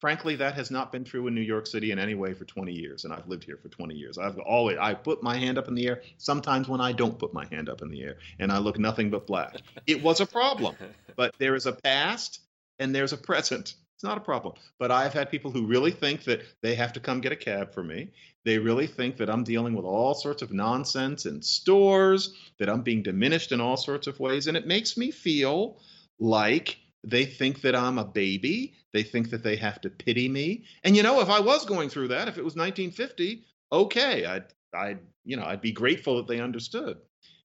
[0.00, 2.72] frankly, that has not been true in New York City in any way for 20
[2.72, 4.18] years, and I've lived here for 20 years.
[4.18, 6.02] I've always I put my hand up in the air.
[6.16, 9.10] Sometimes when I don't put my hand up in the air, and I look nothing
[9.10, 9.56] but black.
[9.86, 10.74] It was a problem,
[11.16, 12.40] but there is a past
[12.80, 13.74] and there's a present.
[13.94, 14.54] It's not a problem.
[14.78, 17.74] But I've had people who really think that they have to come get a cab
[17.74, 18.08] for me.
[18.46, 22.80] They really think that I'm dealing with all sorts of nonsense in stores, that I'm
[22.80, 25.78] being diminished in all sorts of ways, and it makes me feel
[26.18, 28.74] like they think that I'm a baby.
[28.94, 30.64] They think that they have to pity me.
[30.82, 34.44] And you know, if I was going through that, if it was 1950, okay, I'd,
[34.74, 36.96] I'd, you know, I'd be grateful that they understood.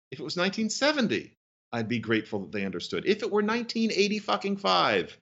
[0.10, 1.34] If it was 1970,
[1.74, 3.06] I'd be grateful that they understood.
[3.06, 5.17] If it were 1980 fucking five,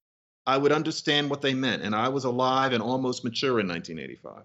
[0.46, 1.84] I would understand what they meant.
[1.84, 4.44] And I was alive and almost mature in 1985.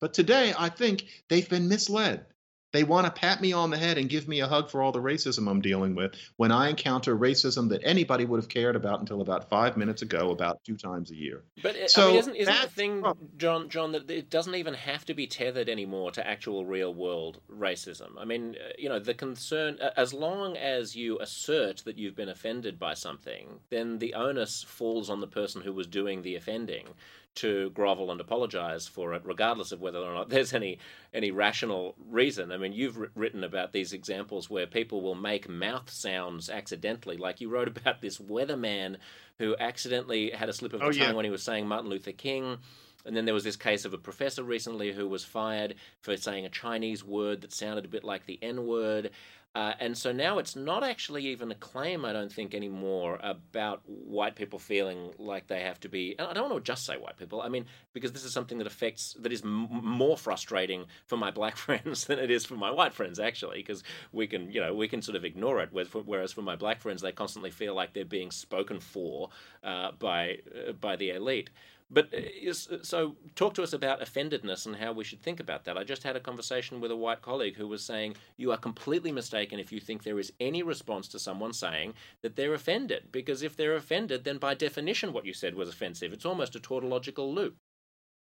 [0.00, 2.26] But today, I think they've been misled.
[2.72, 4.92] They want to pat me on the head and give me a hug for all
[4.92, 9.00] the racism I'm dealing with when I encounter racism that anybody would have cared about
[9.00, 11.42] until about five minutes ago, about two times a year.
[11.62, 13.04] But so I mean, isn't, isn't the thing,
[13.36, 17.40] John, John, that it doesn't even have to be tethered anymore to actual real world
[17.50, 18.10] racism?
[18.18, 22.28] I mean, uh, you know, the concern, as long as you assert that you've been
[22.28, 26.88] offended by something, then the onus falls on the person who was doing the offending
[27.36, 30.78] to grovel and apologize for it, regardless of whether or not there's any
[31.12, 32.52] any rational reason.
[32.52, 37.40] I mean, you've written about these examples where people will make mouth sounds accidentally, like
[37.40, 38.96] you wrote about this weatherman
[39.38, 41.14] who accidentally had a slip of oh, the oh, tongue yeah.
[41.14, 42.58] when he was saying Martin Luther King.
[43.06, 46.44] And then there was this case of a professor recently who was fired for saying
[46.44, 49.10] a Chinese word that sounded a bit like the N word.
[49.56, 53.82] Uh, and so now it's not actually even a claim, I don't think, anymore about
[53.84, 56.14] white people feeling like they have to be.
[56.18, 57.42] And I don't want to just say white people.
[57.42, 61.32] I mean, because this is something that affects, that is m- more frustrating for my
[61.32, 63.82] black friends than it is for my white friends, actually, because
[64.12, 65.70] we can, you know, we can sort of ignore it.
[65.72, 69.30] Whereas for my black friends, they constantly feel like they're being spoken for
[69.64, 71.50] uh, by uh, by the elite.
[71.90, 75.76] But uh, so, talk to us about offendedness and how we should think about that.
[75.76, 79.10] I just had a conversation with a white colleague who was saying you are completely
[79.10, 83.42] mistaken if you think there is any response to someone saying that they're offended, because
[83.42, 86.12] if they're offended, then by definition, what you said was offensive.
[86.12, 87.56] It's almost a tautological loop.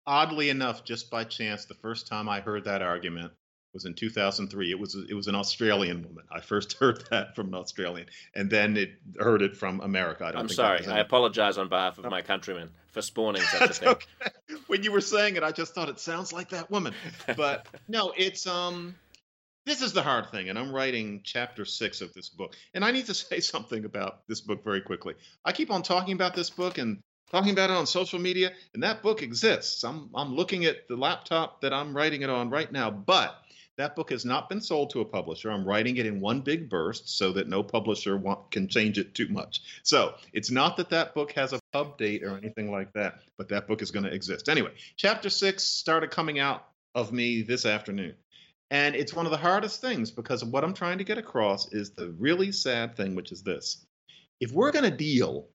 [0.08, 3.34] Oddly enough, just by chance, the first time I heard that argument,
[3.74, 4.72] was in 2003.
[4.72, 6.24] It was it was an Australian woman.
[6.32, 10.32] I first heard that from an Australian, and then it heard it from America.
[10.34, 10.86] I am sorry.
[10.88, 13.90] I apologize on behalf of my countrymen for spawning such a thing.
[13.90, 14.32] Okay.
[14.68, 16.94] When you were saying it, I just thought it sounds like that woman.
[17.36, 18.96] But no, it's um.
[19.66, 22.56] This is the hard thing, and I'm writing chapter six of this book.
[22.74, 25.14] And I need to say something about this book very quickly.
[25.46, 28.82] I keep on talking about this book, and talking about it on social media, and
[28.84, 29.84] that book exists.
[29.84, 33.36] I'm I'm looking at the laptop that I'm writing it on right now, but
[33.80, 35.50] that book has not been sold to a publisher.
[35.50, 39.16] I'm writing it in one big burst so that no publisher want, can change it
[39.16, 39.62] too much.
[39.84, 43.48] So it's not that that book has a pub date or anything like that, but
[43.48, 44.50] that book is going to exist.
[44.50, 48.16] Anyway, chapter six started coming out of me this afternoon.
[48.70, 51.92] And it's one of the hardest things because what I'm trying to get across is
[51.92, 53.86] the really sad thing, which is this.
[54.42, 55.48] If we're going to deal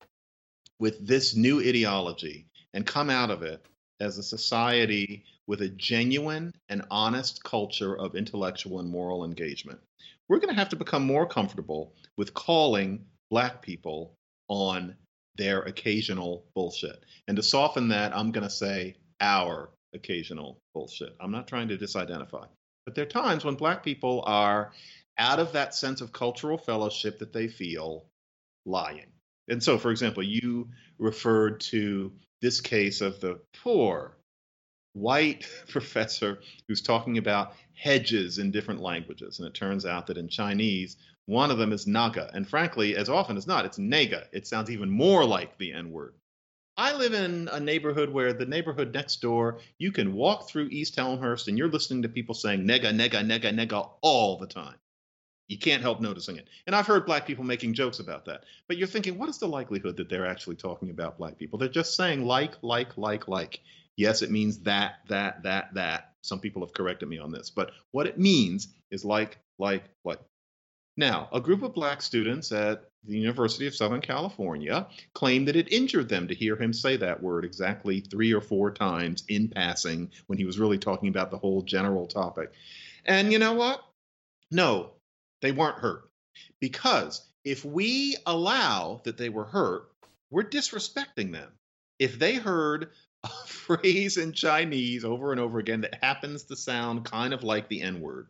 [0.78, 3.66] with this new ideology and come out of it
[4.00, 9.80] as a society with a genuine and honest culture of intellectual and moral engagement,
[10.28, 14.14] we're going to have to become more comfortable with calling Black people
[14.48, 14.96] on
[15.36, 17.04] their occasional bullshit.
[17.26, 21.14] And to soften that, I'm going to say our occasional bullshit.
[21.20, 22.46] I'm not trying to disidentify.
[22.84, 24.72] But there are times when Black people are
[25.18, 28.06] out of that sense of cultural fellowship that they feel
[28.66, 29.06] lying.
[29.48, 34.16] And so, for example, you referred to this case of the poor
[34.94, 39.38] white professor who's talking about hedges in different languages.
[39.38, 42.30] And it turns out that in Chinese, one of them is naga.
[42.34, 44.24] And frankly, as often as not, it's nega.
[44.32, 46.14] It sounds even more like the N word.
[46.76, 50.98] I live in a neighborhood where the neighborhood next door, you can walk through East
[50.98, 54.74] Elmhurst and you're listening to people saying nega, nega, nega, nega all the time.
[55.46, 56.48] You can't help noticing it.
[56.66, 58.44] And I've heard black people making jokes about that.
[58.66, 61.58] But you're thinking, what is the likelihood that they're actually talking about black people?
[61.58, 63.60] They're just saying like, like, like, like.
[63.96, 66.12] Yes, it means that, that, that, that.
[66.22, 67.50] Some people have corrected me on this.
[67.50, 70.20] But what it means is like, like, like.
[70.96, 75.72] Now, a group of black students at the University of Southern California claimed that it
[75.72, 80.10] injured them to hear him say that word exactly three or four times in passing
[80.26, 82.52] when he was really talking about the whole general topic.
[83.04, 83.84] And you know what?
[84.50, 84.92] No,
[85.42, 86.08] they weren't hurt.
[86.60, 89.90] Because if we allow that they were hurt,
[90.30, 91.50] we're disrespecting them.
[91.98, 92.90] If they heard
[93.24, 97.68] a phrase in Chinese over and over again that happens to sound kind of like
[97.68, 98.28] the N word,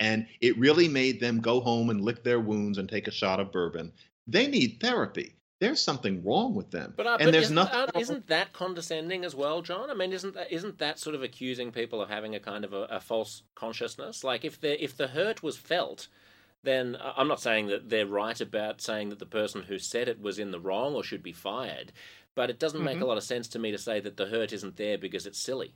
[0.00, 3.40] and it really made them go home and lick their wounds and take a shot
[3.40, 3.92] of bourbon,
[4.26, 5.34] they need therapy.
[5.60, 7.78] There's something wrong with them, but, uh, and but there's isn't, nothing.
[7.78, 9.88] uh, isn't that condescending as well, John?
[9.88, 12.72] I mean, isn't that isn't that sort of accusing people of having a kind of
[12.72, 14.24] a, a false consciousness?
[14.24, 16.08] Like if the if the hurt was felt,
[16.64, 20.08] then uh, I'm not saying that they're right about saying that the person who said
[20.08, 21.92] it was in the wrong or should be fired,
[22.36, 23.02] but it doesn't make Mhm.
[23.02, 25.38] a lot of sense to me to say that the hurt isn't there because it's
[25.38, 25.74] silly.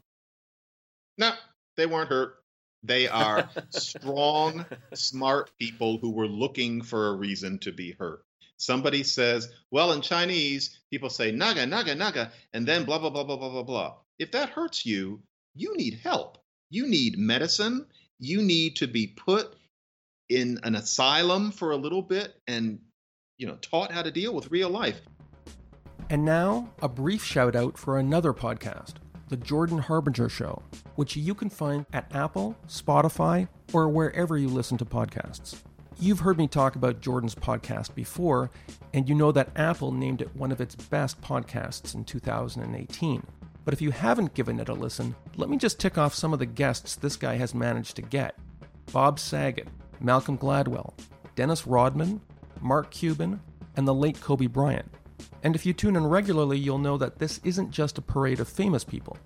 [1.17, 1.35] No,
[1.77, 2.43] they weren't hurt.
[2.83, 8.25] They are strong, smart people who were looking for a reason to be hurt.
[8.57, 13.25] Somebody says, well, in Chinese, people say naga, naga, naga, and then blah, blah, blah,
[13.25, 13.97] blah, blah, blah, blah.
[14.19, 15.23] If that hurts you,
[15.55, 16.39] you need help.
[16.71, 17.87] You need medicine.
[18.19, 19.55] You need to be put
[20.29, 22.81] in an asylum for a little bit and,
[23.39, 25.01] you know, taught how to deal with real life.
[26.11, 28.95] And now, a brief shout out for another podcast,
[29.29, 30.63] The Jordan Harbinger Show,
[30.95, 35.63] which you can find at Apple, Spotify, or wherever you listen to podcasts.
[36.01, 38.51] You've heard me talk about Jordan's podcast before,
[38.95, 43.23] and you know that Apple named it one of its best podcasts in 2018.
[43.67, 46.39] But if you haven't given it a listen, let me just tick off some of
[46.39, 48.35] the guests this guy has managed to get
[48.93, 49.69] Bob Saget,
[50.01, 50.95] Malcolm Gladwell,
[51.35, 52.23] Dennis Rodman,
[52.63, 53.41] Mark Cuban,
[53.77, 54.91] and the late Kobe Bryant.
[55.43, 58.49] And if you tune in regularly, you'll know that this isn't just a parade of
[58.49, 59.17] famous people.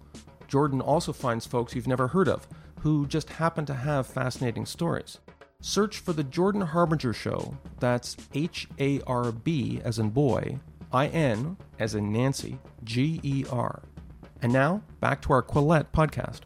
[0.48, 2.46] Jordan also finds folks you've never heard of,
[2.80, 5.18] who just happen to have fascinating stories.
[5.60, 10.58] Search for The Jordan Harbinger Show, that's H A R B as in boy,
[10.92, 13.82] I N as in Nancy, G E R.
[14.42, 16.40] And now, back to our Quillette podcast.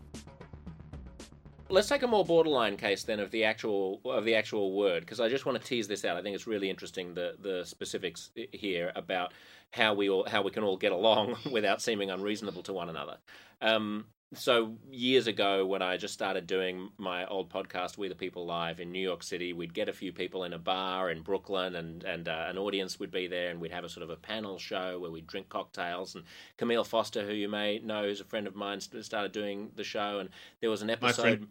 [1.69, 5.19] Let's take a more borderline case then of the actual of the actual word because
[5.19, 6.17] I just want to tease this out.
[6.17, 9.33] I think it's really interesting the the specifics here about
[9.73, 13.17] how we all how we can all get along without seeming unreasonable to one another.
[13.61, 18.45] Um, so years ago, when I just started doing my old podcast, We the People
[18.45, 21.77] Live in New York City, we'd get a few people in a bar in Brooklyn,
[21.77, 24.17] and and uh, an audience would be there, and we'd have a sort of a
[24.17, 26.15] panel show where we'd drink cocktails.
[26.17, 26.25] And
[26.57, 30.19] Camille Foster, who you may know, is a friend of mine, started doing the show,
[30.19, 30.29] and
[30.61, 31.47] there was an My episode.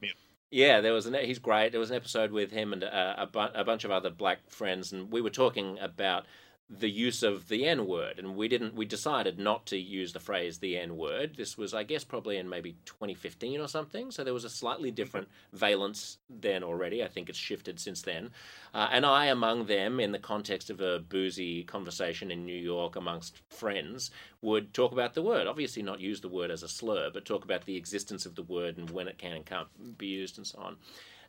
[0.52, 1.72] Yeah, there was an he's great.
[1.72, 4.50] There was an episode with him and a, a, bu- a bunch of other black
[4.50, 6.26] friends, and we were talking about
[6.68, 8.74] the use of the N word, and we didn't.
[8.74, 11.36] We decided not to use the phrase the N word.
[11.38, 14.10] This was, I guess, probably in maybe 2015 or something.
[14.10, 17.04] So there was a slightly different valence then already.
[17.04, 18.32] I think it's shifted since then.
[18.74, 22.96] Uh, and I, among them, in the context of a boozy conversation in New York
[22.96, 24.10] amongst friends,
[24.42, 25.46] would talk about the word.
[25.46, 28.44] Obviously, not use the word as a slur, but talk about the existence of the
[28.44, 30.78] word and when it can and can't be used and so on.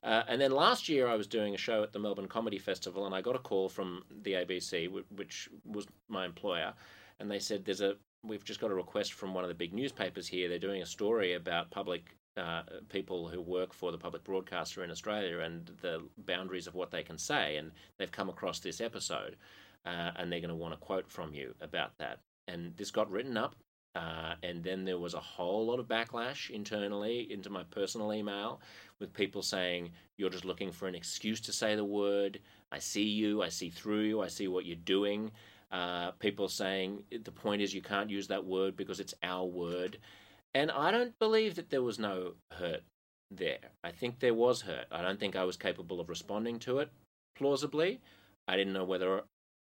[0.06, 3.06] Uh, and then last year, I was doing a show at the Melbourne Comedy Festival,
[3.06, 6.72] and I got a call from the ABC, which was my employer,
[7.18, 9.74] and they said there's a we've just got a request from one of the big
[9.74, 10.48] newspapers here.
[10.48, 14.90] They're doing a story about public uh, people who work for the public broadcaster in
[14.90, 17.56] Australia and the boundaries of what they can say.
[17.56, 19.36] And they've come across this episode,
[19.84, 22.20] uh, and they're going to want a quote from you about that.
[22.46, 23.56] And this got written up,
[23.96, 28.60] uh, and then there was a whole lot of backlash internally into my personal email
[29.00, 32.40] with people saying, You're just looking for an excuse to say the word.
[32.70, 33.42] I see you.
[33.42, 34.20] I see through you.
[34.20, 35.30] I see what you're doing.
[35.72, 39.98] Uh, people saying the point is you can't use that word because it's our word.
[40.54, 42.82] And I don't believe that there was no hurt
[43.30, 43.58] there.
[43.82, 44.86] I think there was hurt.
[44.92, 46.90] I don't think I was capable of responding to it
[47.34, 48.00] plausibly.
[48.46, 49.22] I didn't know whether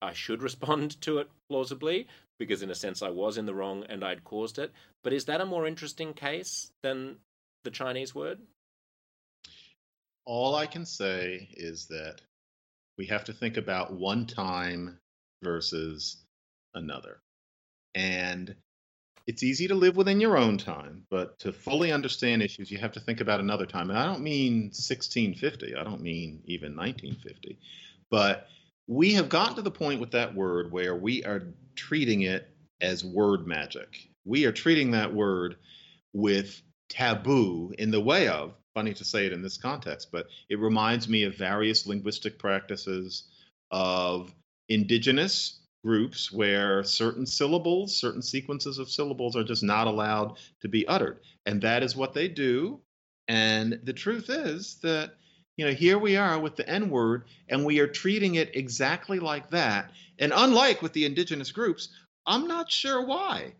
[0.01, 2.07] I should respond to it plausibly
[2.39, 4.71] because, in a sense, I was in the wrong and I'd caused it.
[5.03, 7.17] But is that a more interesting case than
[7.63, 8.39] the Chinese word?
[10.25, 12.21] All I can say is that
[12.97, 14.99] we have to think about one time
[15.43, 16.17] versus
[16.73, 17.19] another.
[17.95, 18.55] And
[19.25, 22.93] it's easy to live within your own time, but to fully understand issues, you have
[22.93, 23.89] to think about another time.
[23.89, 27.57] And I don't mean 1650, I don't mean even 1950,
[28.09, 28.47] but
[28.87, 32.49] we have gotten to the point with that word where we are treating it
[32.81, 34.09] as word magic.
[34.25, 35.57] We are treating that word
[36.13, 40.59] with taboo in the way of, funny to say it in this context, but it
[40.59, 43.23] reminds me of various linguistic practices
[43.71, 44.33] of
[44.69, 50.87] indigenous groups where certain syllables, certain sequences of syllables are just not allowed to be
[50.87, 51.19] uttered.
[51.45, 52.79] And that is what they do.
[53.27, 55.15] And the truth is that,
[55.57, 59.19] you know, here we are with the N word, and we are treating it exactly
[59.19, 59.91] like that.
[60.19, 61.89] And unlike with the indigenous groups,
[62.25, 63.53] I'm not sure why.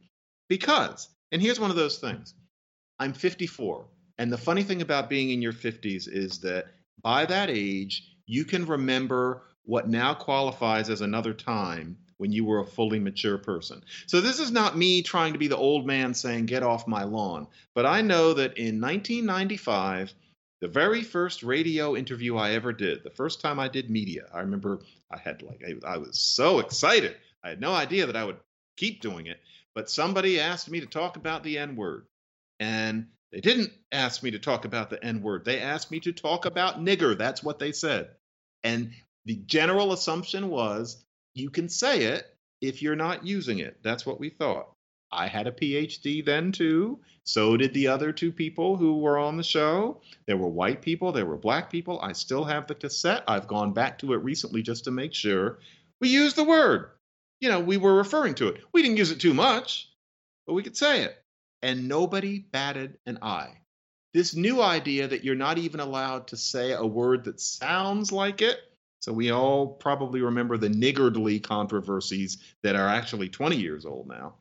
[0.47, 2.33] Because, and here's one of those things
[2.99, 3.85] I'm 54.
[4.19, 6.67] And the funny thing about being in your 50s is that
[7.01, 12.59] by that age, you can remember what now qualifies as another time when you were
[12.59, 13.83] a fully mature person.
[14.07, 17.03] So this is not me trying to be the old man saying, get off my
[17.03, 17.47] lawn.
[17.75, 20.13] But I know that in 1995,
[20.61, 24.39] the very first radio interview I ever did, the first time I did media, I
[24.39, 24.81] remember
[25.11, 27.15] I had like, I, I was so excited.
[27.43, 28.37] I had no idea that I would
[28.75, 29.39] keep doing it.
[29.75, 32.07] But somebody asked me to talk about the N word.
[32.59, 35.45] And they didn't ask me to talk about the N word.
[35.45, 37.15] They asked me to talk about nigger.
[37.15, 38.09] That's what they said.
[38.63, 38.91] And
[39.25, 41.03] the general assumption was
[41.35, 42.25] you can say it
[42.61, 43.77] if you're not using it.
[43.83, 44.71] That's what we thought.
[45.11, 46.99] I had a PhD then too.
[47.23, 50.01] So did the other two people who were on the show.
[50.25, 51.99] There were white people, there were black people.
[52.01, 53.23] I still have the cassette.
[53.27, 55.59] I've gone back to it recently just to make sure
[55.99, 56.91] we used the word.
[57.39, 58.61] You know, we were referring to it.
[58.73, 59.89] We didn't use it too much,
[60.45, 61.21] but we could say it.
[61.61, 63.61] And nobody batted an eye.
[64.13, 68.41] This new idea that you're not even allowed to say a word that sounds like
[68.41, 68.59] it
[68.99, 74.35] so we all probably remember the niggardly controversies that are actually 20 years old now.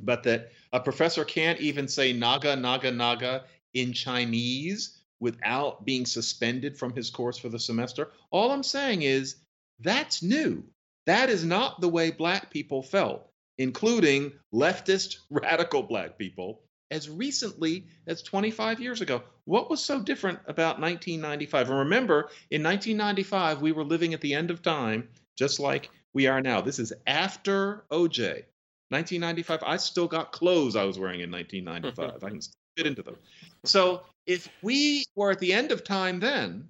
[0.00, 6.78] But that a professor can't even say naga, naga, naga in Chinese without being suspended
[6.78, 8.10] from his course for the semester.
[8.30, 9.36] All I'm saying is
[9.80, 10.64] that's new.
[11.06, 17.86] That is not the way black people felt, including leftist radical black people as recently
[18.06, 19.22] as 25 years ago.
[19.44, 21.68] What was so different about 1995?
[21.70, 26.26] And remember, in 1995, we were living at the end of time, just like we
[26.26, 26.60] are now.
[26.60, 28.44] This is after OJ.
[28.90, 32.24] 1995, I still got clothes I was wearing in 1995.
[32.24, 32.40] I can
[32.76, 33.16] fit into them.
[33.64, 36.68] So if we were at the end of time then,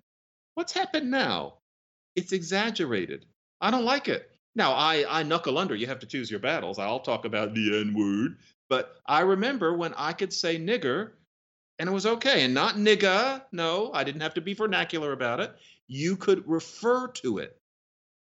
[0.55, 1.55] what's happened now?
[2.17, 3.27] It's exaggerated.
[3.61, 4.31] I don't like it.
[4.57, 5.77] Now, I, I knuckle under.
[5.77, 6.79] You have to choose your battles.
[6.79, 8.37] I'll talk about the N word
[8.69, 11.13] but I remember when I could say nigger
[11.79, 12.45] and it was okay.
[12.45, 13.43] And not nigga.
[13.53, 15.55] No, I didn't have to be vernacular about it.
[15.87, 17.58] You could refer to it.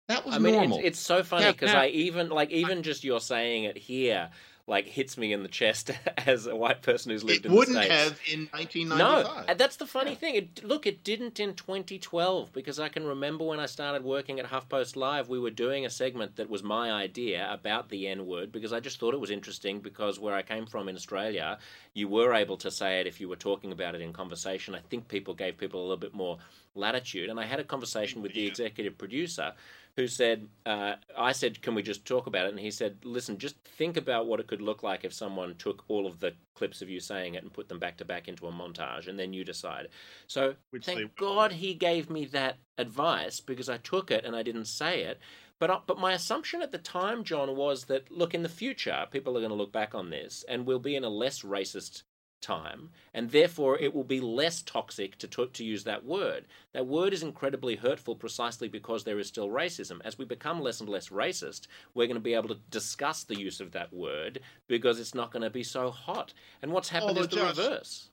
[0.09, 0.79] That was I mean, normal.
[0.79, 4.31] It's, it's so funny because yeah, I even like even just you're saying it here
[4.67, 5.91] like hits me in the chest
[6.27, 7.93] as a white person who's lived it in wouldn't States.
[7.93, 8.99] have in 1995.
[8.99, 10.17] No, uh, that's the funny yeah.
[10.17, 10.35] thing.
[10.37, 14.47] It, look, it didn't in 2012 because I can remember when I started working at
[14.47, 18.53] HuffPost Live, we were doing a segment that was my idea about the N word
[18.53, 21.59] because I just thought it was interesting because where I came from in Australia,
[21.93, 24.75] you were able to say it if you were talking about it in conversation.
[24.75, 26.39] I think people gave people a little bit more
[26.75, 29.53] latitude, and I had a conversation with the executive producer
[29.97, 32.51] who said, uh, I said, can we just talk about it?
[32.51, 35.85] And he said, listen, just think about what it could look like if someone took
[35.87, 38.49] all of the clips of you saying it and put them back to back into
[38.49, 39.89] a montage, and then you decide.
[40.27, 44.43] So Which thank God he gave me that advice because I took it and I
[44.43, 45.21] didn't say it.
[45.61, 49.37] But, but my assumption at the time, John, was that look, in the future, people
[49.37, 52.03] are going to look back on this and we'll be in a less racist
[52.45, 56.45] time, and therefore it will be less toxic to, to, to use that word.
[56.73, 60.01] That word is incredibly hurtful precisely because there is still racism.
[60.05, 63.39] As we become less and less racist, we're going to be able to discuss the
[63.39, 66.33] use of that word because it's not going to be so hot.
[66.63, 68.09] And what's happened Although, is the Josh, reverse.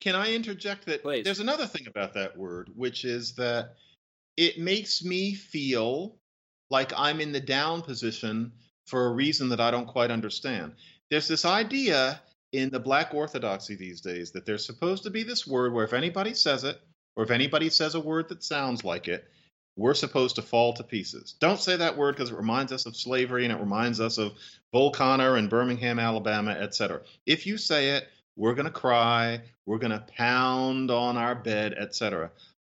[0.00, 1.24] Can I interject that Please.
[1.24, 3.74] there's another thing about that word, which is that
[4.36, 6.16] it makes me feel
[6.70, 8.52] like I'm in the down position
[8.86, 10.74] for a reason that I don't quite understand.
[11.10, 12.20] There's this idea
[12.54, 15.92] in the black orthodoxy these days that there's supposed to be this word where if
[15.92, 16.80] anybody says it,
[17.16, 19.28] or if anybody says a word that sounds like it,
[19.76, 21.34] we're supposed to fall to pieces.
[21.40, 24.34] Don't say that word because it reminds us of slavery and it reminds us of
[24.72, 27.00] Bull Connor and Birmingham, Alabama, etc.
[27.26, 31.74] If you say it, we're going to cry, we're going to pound on our bed,
[31.74, 32.30] etc.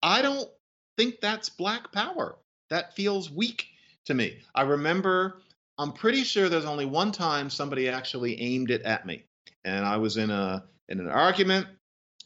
[0.02, 0.50] I don't
[0.98, 2.38] think that's black power.
[2.70, 3.68] That feels weak
[4.06, 4.38] to me.
[4.54, 5.42] I remember,
[5.78, 9.26] I'm pretty sure there's only one time somebody actually aimed it at me.
[9.64, 11.68] And I was in a in an argument.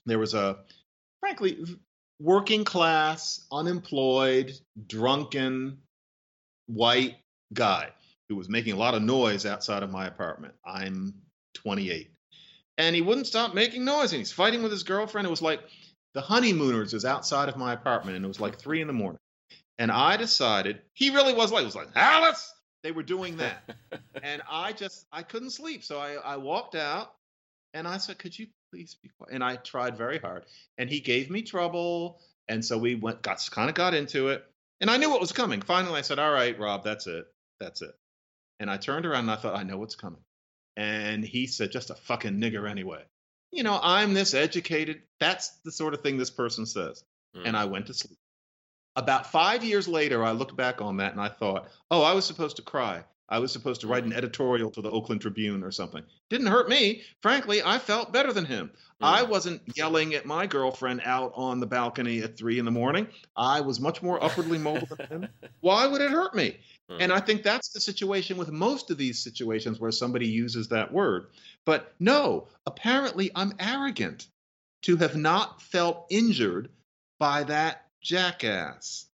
[0.06, 0.60] There was a
[1.20, 1.64] frankly
[2.20, 4.54] working class, unemployed,
[4.88, 5.80] drunken,
[6.68, 7.18] white
[7.54, 7.90] guy
[8.28, 10.54] who was making a lot of noise outside of my apartment.
[10.66, 11.14] I'm
[11.56, 12.12] 28
[12.80, 14.14] and he wouldn't stop making noise.
[14.14, 15.28] And he's fighting with his girlfriend.
[15.28, 15.60] It was like
[16.16, 19.20] the honeymooners is outside of my apartment, and it was like three in the morning.
[19.78, 22.52] And I decided he really was like, was like Alice.
[22.84, 23.62] They were doing that,
[24.24, 27.14] and I just I couldn't sleep, so I I walked out,
[27.74, 30.46] and I said, "Could you please be quiet?" And I tried very hard,
[30.78, 34.46] and he gave me trouble, and so we went got kind of got into it,
[34.80, 35.62] and I knew what was coming.
[35.62, 37.26] Finally, I said, "All right, Rob, that's it,
[37.60, 37.96] that's it."
[38.60, 40.22] And I turned around and I thought, I know what's coming.
[40.76, 43.04] And he said, just a fucking nigger anyway.
[43.52, 45.02] You know, I'm this educated.
[45.20, 47.04] That's the sort of thing this person says.
[47.36, 47.48] Mm.
[47.48, 48.20] And I went to sleep.
[48.96, 52.26] About five years later, I looked back on that and I thought, oh, I was
[52.26, 53.04] supposed to cry.
[53.30, 54.18] I was supposed to write an mm.
[54.18, 56.04] editorial to the Oakland Tribune or something.
[56.30, 57.04] Didn't hurt me.
[57.22, 58.72] Frankly, I felt better than him.
[59.02, 59.08] Mm.
[59.08, 63.08] I wasn't yelling at my girlfriend out on the balcony at three in the morning.
[63.36, 65.28] I was much more upwardly mobile than him.
[65.60, 66.58] Why would it hurt me?
[67.00, 70.92] And I think that's the situation with most of these situations where somebody uses that
[70.92, 71.28] word.
[71.64, 74.28] But no, apparently I'm arrogant
[74.84, 76.70] to have not felt injured
[77.20, 79.06] by that jackass.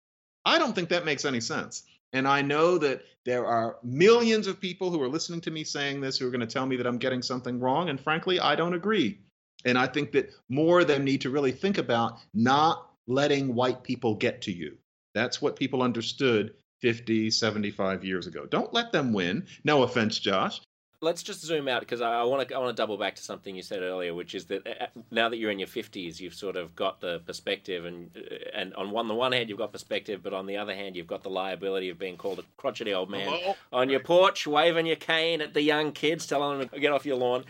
[0.45, 1.85] I don't think that makes any sense.
[2.13, 6.01] And I know that there are millions of people who are listening to me saying
[6.01, 7.89] this who are going to tell me that I'm getting something wrong.
[7.89, 9.19] And frankly, I don't agree.
[9.65, 13.83] And I think that more of them need to really think about not letting white
[13.83, 14.77] people get to you.
[15.15, 18.47] That's what people understood 50, 75 years ago.
[18.47, 19.47] Don't let them win.
[19.65, 20.61] No offense, Josh.
[21.05, 23.55] Let's just zoom out because I want to I want to double back to something
[23.55, 26.57] you said earlier, which is that uh, now that you're in your 50s, you've sort
[26.57, 30.23] of got the perspective, and uh, and on one the one hand you've got perspective,
[30.23, 33.11] but on the other hand you've got the liability of being called a crotchety old
[33.11, 36.81] man oh, on your porch, waving your cane at the young kids, telling them to
[36.81, 37.45] get off your lawn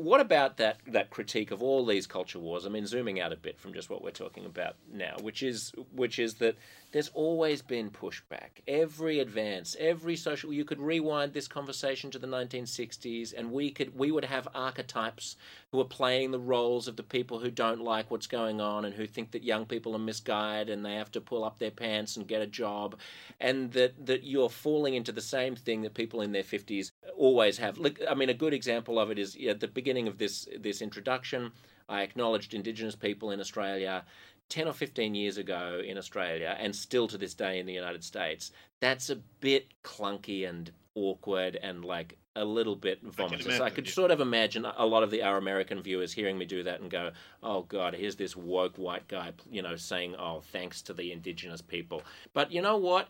[0.00, 2.66] what about that that critique of all these culture wars?
[2.66, 5.72] I mean, zooming out a bit from just what we're talking about now, which is
[5.94, 6.56] which is that
[6.92, 8.62] there's always been pushback.
[8.66, 13.96] Every advance, every social, you could rewind this conversation to the 1960s, and we could
[13.96, 15.36] we would have archetypes
[15.72, 18.94] who are playing the roles of the people who don't like what's going on and
[18.94, 22.16] who think that young people are misguided and they have to pull up their pants
[22.16, 22.98] and get a job,
[23.38, 27.58] and that that you're falling into the same thing that people in their 50s always
[27.58, 27.78] have.
[27.78, 30.82] Look, I mean, a good example of it is at the beginning of this this
[30.82, 31.52] introduction.
[31.88, 34.04] I acknowledged Indigenous people in Australia
[34.50, 38.04] 10 or 15 years ago in Australia and still to this day in the United
[38.04, 38.50] States,
[38.80, 43.46] that's a bit clunky and awkward and like a little bit vomitous.
[43.46, 43.92] I, imagine, I could yeah.
[43.92, 46.90] sort of imagine a lot of the our American viewers hearing me do that and
[46.90, 47.10] go,
[47.42, 51.60] "Oh God, here's this woke white guy, you know, saying, "Oh, thanks to the indigenous
[51.60, 53.08] people." But you know what?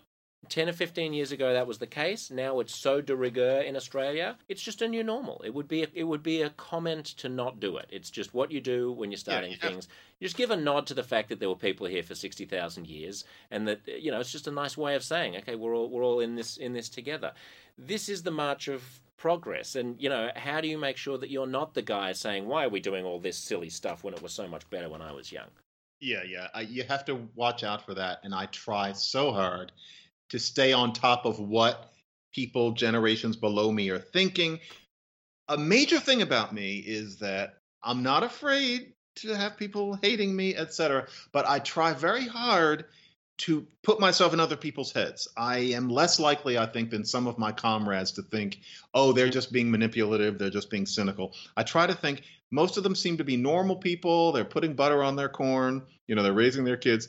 [0.48, 3.76] 10 or 15 years ago that was the case now it's so de rigueur in
[3.76, 5.40] australia it's just a new normal.
[5.44, 7.86] It would be a, it would be a comment to not do it.
[7.90, 9.88] It's just what you do when you're starting yeah, things.
[10.18, 12.86] You just give a nod to the fact that there were people here for 60,000
[12.86, 15.88] years and that you know it's just a nice way of saying okay we're all
[15.90, 17.32] we're all in this in this together.
[17.78, 18.82] This is the march of
[19.16, 19.76] progress.
[19.76, 22.64] And you know how do you make sure that you're not the guy saying why
[22.64, 25.12] are we doing all this silly stuff when it was so much better when i
[25.12, 25.50] was young?
[26.00, 26.48] Yeah yeah.
[26.54, 28.20] I, you have to watch out for that.
[28.24, 29.72] And i try so hard
[30.30, 31.92] to stay on top of what
[32.32, 34.60] people generations below me are thinking.
[35.48, 40.54] A major thing about me is that I'm not afraid to have people hating me,
[40.54, 41.06] etc.
[41.32, 42.84] But I try very hard
[43.38, 45.26] to put myself in other people's heads.
[45.36, 48.60] I am less likely, I think, than some of my comrades to think,
[48.92, 51.34] oh, they're just being manipulative, they're just being cynical.
[51.56, 54.32] I try to think most of them seem to be normal people.
[54.32, 57.08] They're putting butter on their corn, you know, they're raising their kids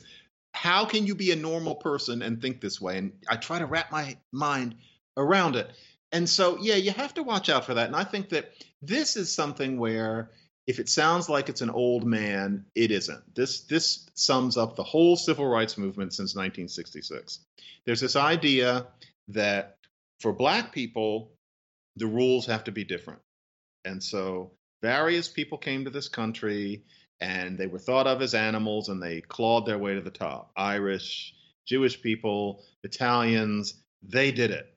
[0.52, 2.98] how can you be a normal person and think this way?
[2.98, 4.76] And I try to wrap my mind
[5.16, 5.70] around it.
[6.12, 7.86] And so, yeah, you have to watch out for that.
[7.86, 10.30] And I think that this is something where
[10.66, 13.34] if it sounds like it's an old man, it isn't.
[13.34, 17.40] This this sums up the whole civil rights movement since 1966.
[17.84, 18.86] There's this idea
[19.28, 19.78] that
[20.20, 21.32] for black people,
[21.96, 23.20] the rules have to be different.
[23.84, 26.84] And so various people came to this country
[27.22, 30.50] and they were thought of as animals and they clawed their way to the top.
[30.56, 34.74] Irish, Jewish people, Italians, they did it.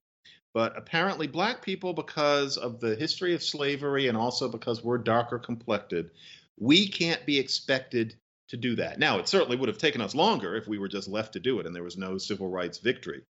[0.53, 5.39] But apparently, black people, because of the history of slavery and also because we're darker
[5.39, 6.11] complected,
[6.57, 8.15] we can't be expected
[8.49, 8.99] to do that.
[8.99, 11.59] Now, it certainly would have taken us longer if we were just left to do
[11.59, 13.23] it and there was no civil rights victory.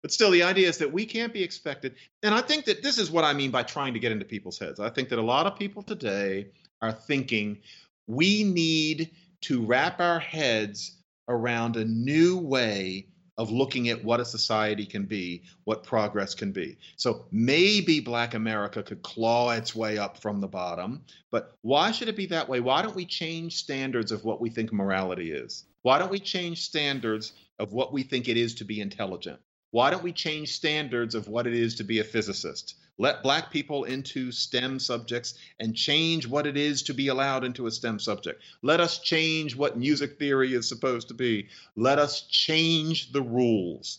[0.00, 1.96] But still, the idea is that we can't be expected.
[2.22, 4.58] And I think that this is what I mean by trying to get into people's
[4.58, 4.80] heads.
[4.80, 6.46] I think that a lot of people today
[6.80, 7.58] are thinking
[8.06, 9.10] we need
[9.42, 10.96] to wrap our heads
[11.28, 13.06] around a new way
[13.38, 16.78] of looking at what a society can be, what progress can be.
[16.96, 22.08] So maybe Black America could claw its way up from the bottom, but why should
[22.08, 22.60] it be that way?
[22.60, 25.64] Why don't we change standards of what we think morality is?
[25.82, 29.38] Why don't we change standards of what we think it is to be intelligent?
[29.70, 32.76] Why don't we change standards of what it is to be a physicist?
[32.98, 37.66] Let black people into STEM subjects and change what it is to be allowed into
[37.66, 38.42] a STEM subject.
[38.62, 41.48] Let us change what music theory is supposed to be.
[41.74, 43.98] Let us change the rules.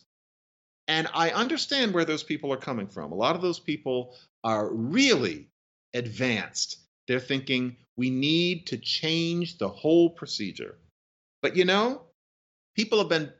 [0.88, 3.12] And I understand where those people are coming from.
[3.12, 5.48] A lot of those people are really
[5.94, 6.78] advanced.
[7.08, 10.78] They're thinking we need to change the whole procedure.
[11.42, 12.02] But you know,
[12.76, 13.32] people have been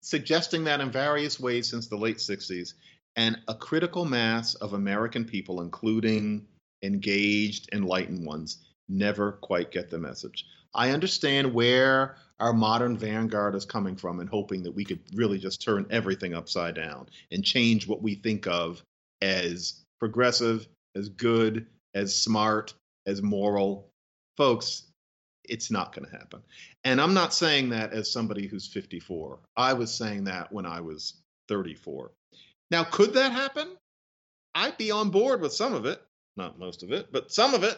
[0.00, 2.74] suggesting that in various ways since the late 60s,
[3.16, 6.46] and a critical mass of American people, including
[6.82, 8.58] engaged, enlightened ones,
[8.88, 10.46] never quite get the message.
[10.74, 15.38] I understand where our modern vanguard is coming from and hoping that we could really
[15.38, 18.82] just turn everything upside down and change what we think of
[19.20, 22.74] as progressive, as good, as smart,
[23.06, 23.90] as moral.
[24.36, 24.84] Folks,
[25.44, 26.42] it's not going to happen.
[26.84, 29.38] And I'm not saying that as somebody who's 54.
[29.56, 31.14] I was saying that when I was
[31.48, 32.10] 34.
[32.72, 33.68] Now, could that happen?
[34.54, 36.00] I'd be on board with some of it,
[36.38, 37.76] not most of it, but some of it,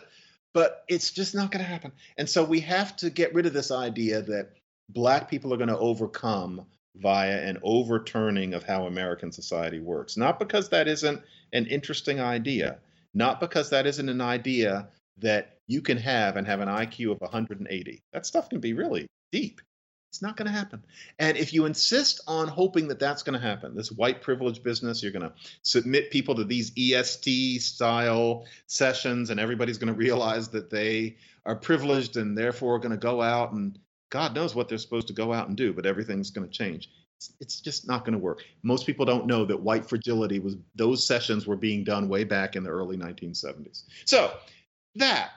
[0.53, 1.90] but it's just not going to happen.
[2.16, 4.53] And so we have to get rid of this idea that
[4.88, 6.64] black people are going to overcome
[6.95, 10.16] via an overturning of how American society works.
[10.16, 11.20] Not because that isn't
[11.53, 12.78] an interesting idea,
[13.14, 14.86] not because that isn't an idea
[15.18, 18.03] that you can have and have an IQ of 180.
[18.12, 19.61] That stuff can be really deep.
[20.15, 20.81] It's not going to happen.
[21.19, 25.03] And if you insist on hoping that that's going to happen, this white privilege business,
[25.03, 30.49] you're going to submit people to these EST style sessions, and everybody's going to realize
[30.51, 33.77] that they are privileged and therefore going to go out and
[34.11, 36.91] God knows what they're supposed to go out and do, but everything's going to change.
[37.17, 38.45] It's, it's just not going to work.
[38.62, 42.55] Most people don't know that white fragility was, those sessions were being done way back
[42.55, 43.83] in the early 1970s.
[44.05, 44.33] So
[44.95, 45.33] that.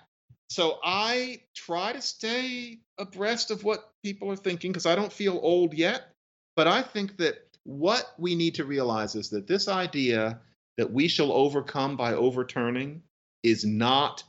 [0.49, 5.39] So I try to stay abreast of what people are thinking because I don't feel
[5.41, 6.13] old yet.
[6.55, 10.39] But I think that what we need to realize is that this idea
[10.77, 13.03] that we shall overcome by overturning
[13.43, 14.23] is not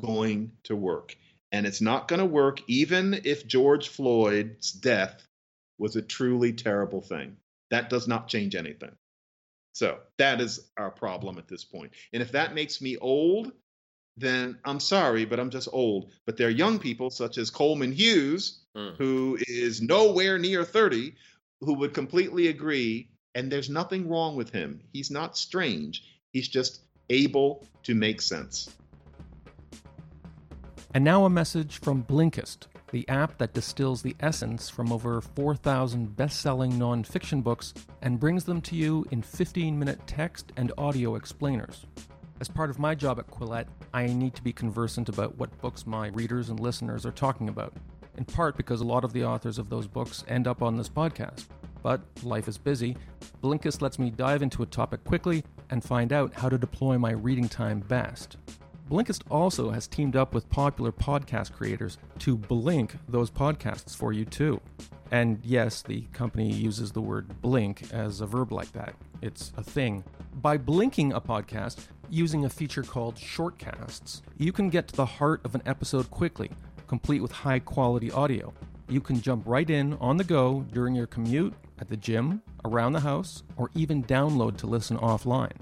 [0.00, 1.16] going to work.
[1.52, 5.26] And it's not going to work even if George Floyd's death
[5.78, 7.36] was a truly terrible thing.
[7.70, 8.92] That does not change anything.
[9.74, 11.92] So that is our problem at this point.
[12.12, 13.52] And if that makes me old,
[14.20, 16.10] then I'm sorry, but I'm just old.
[16.26, 18.96] But there are young people such as Coleman Hughes, mm.
[18.96, 21.14] who is nowhere near 30,
[21.60, 23.10] who would completely agree.
[23.34, 24.80] And there's nothing wrong with him.
[24.92, 28.70] He's not strange, he's just able to make sense.
[30.94, 36.16] And now a message from Blinkist, the app that distills the essence from over 4,000
[36.16, 41.14] best selling nonfiction books and brings them to you in 15 minute text and audio
[41.14, 41.86] explainers.
[42.40, 45.88] As part of my job at Quillette, I need to be conversant about what books
[45.88, 47.72] my readers and listeners are talking about,
[48.16, 50.88] in part because a lot of the authors of those books end up on this
[50.88, 51.46] podcast.
[51.82, 52.96] But life is busy.
[53.42, 57.10] Blinkist lets me dive into a topic quickly and find out how to deploy my
[57.10, 58.36] reading time best.
[58.88, 64.24] Blinkist also has teamed up with popular podcast creators to blink those podcasts for you
[64.24, 64.60] too.
[65.10, 68.94] And yes, the company uses the word blink as a verb like that.
[69.22, 70.04] It's a thing.
[70.34, 71.80] By blinking a podcast
[72.10, 76.50] using a feature called Shortcasts, you can get to the heart of an episode quickly,
[76.86, 78.52] complete with high quality audio.
[78.88, 82.92] You can jump right in on the go during your commute, at the gym, around
[82.92, 85.52] the house, or even download to listen offline.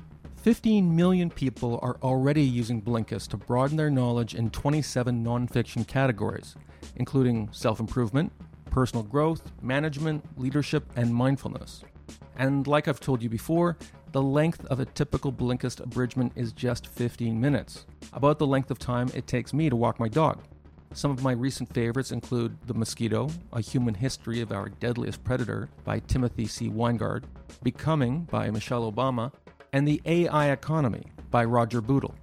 [0.42, 6.54] 15 million people are already using Blinkist to broaden their knowledge in 27 nonfiction categories,
[6.96, 8.32] including self improvement,
[8.70, 11.82] personal growth, management, leadership, and mindfulness.
[12.38, 13.76] And like I've told you before,
[14.16, 17.84] the length of a typical Blinkist abridgment is just 15 minutes.
[18.14, 20.42] about the length of time it takes me to walk my dog.
[20.94, 25.68] Some of my recent favorites include The Mosquito, A Human History of Our Deadliest Predator
[25.84, 26.70] by Timothy C.
[26.70, 27.24] Winegard,
[27.62, 29.34] Becoming by Michelle Obama,
[29.74, 32.14] and The AI Economy by Roger Bootle.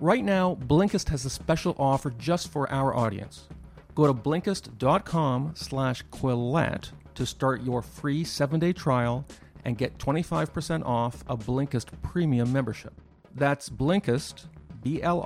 [0.00, 3.48] Right now, Blinkist has a special offer just for our audience.
[3.94, 9.26] Go to Blinkist.com slash Quillette to start your free seven-day trial
[9.68, 12.94] and get 25% off a Blinkist premium membership.
[13.34, 14.46] That's Blinkist,
[14.82, 15.20] B-L-I-N-K-I-S-T,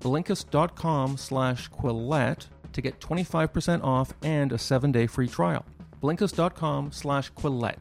[0.00, 5.64] Blinkist.com slash Quillette to get 25% off and a seven-day free trial.
[6.02, 7.78] Blinkist.com slash Quillette.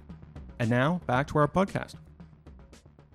[0.60, 1.95] And now, back to our podcast.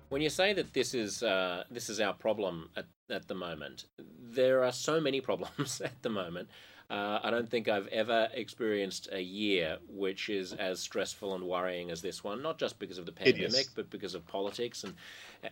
[0.09, 3.85] When you say that this is uh, this is our problem at, at the moment,
[3.97, 6.49] there are so many problems at the moment.
[6.91, 11.89] Uh, I don't think I've ever experienced a year which is as stressful and worrying
[11.89, 12.43] as this one.
[12.43, 14.93] Not just because of the pandemic, but because of politics, and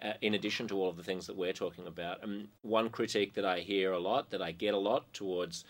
[0.03, 2.21] uh, in addition to all of the things that we're talking about.
[2.25, 5.63] Um, one critique that I hear a lot, that I get a lot towards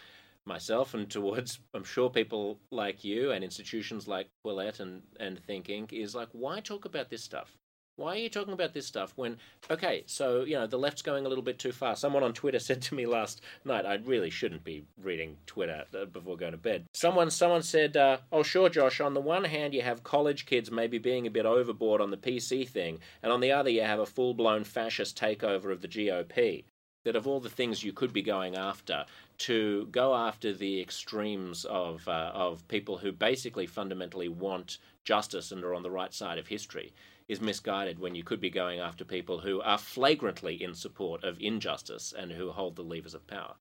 [0.45, 5.67] myself and towards I'm sure people like you and institutions like Quillette and and Think
[5.67, 7.55] Inc is like why talk about this stuff
[7.99, 9.37] why are you talking about this stuff when,
[9.69, 11.95] okay, so, you know, the left's going a little bit too far?
[11.95, 16.05] Someone on Twitter said to me last night, I really shouldn't be reading Twitter uh,
[16.05, 16.85] before going to bed.
[16.93, 20.71] Someone, someone said, uh, oh, sure, Josh, on the one hand, you have college kids
[20.71, 23.99] maybe being a bit overboard on the PC thing, and on the other, you have
[23.99, 26.63] a full blown fascist takeover of the GOP.
[27.05, 29.05] That of all the things you could be going after,
[29.39, 35.63] to go after the extremes of uh, of people who basically fundamentally want justice and
[35.63, 36.91] are on the right side of history
[37.29, 41.37] is misguided when you could be going after people who are flagrantly in support of
[41.39, 43.55] injustice and who hold the levers of power.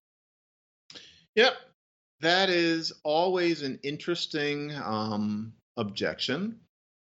[1.37, 1.53] Yep.
[2.21, 6.59] That is always an interesting um, objection.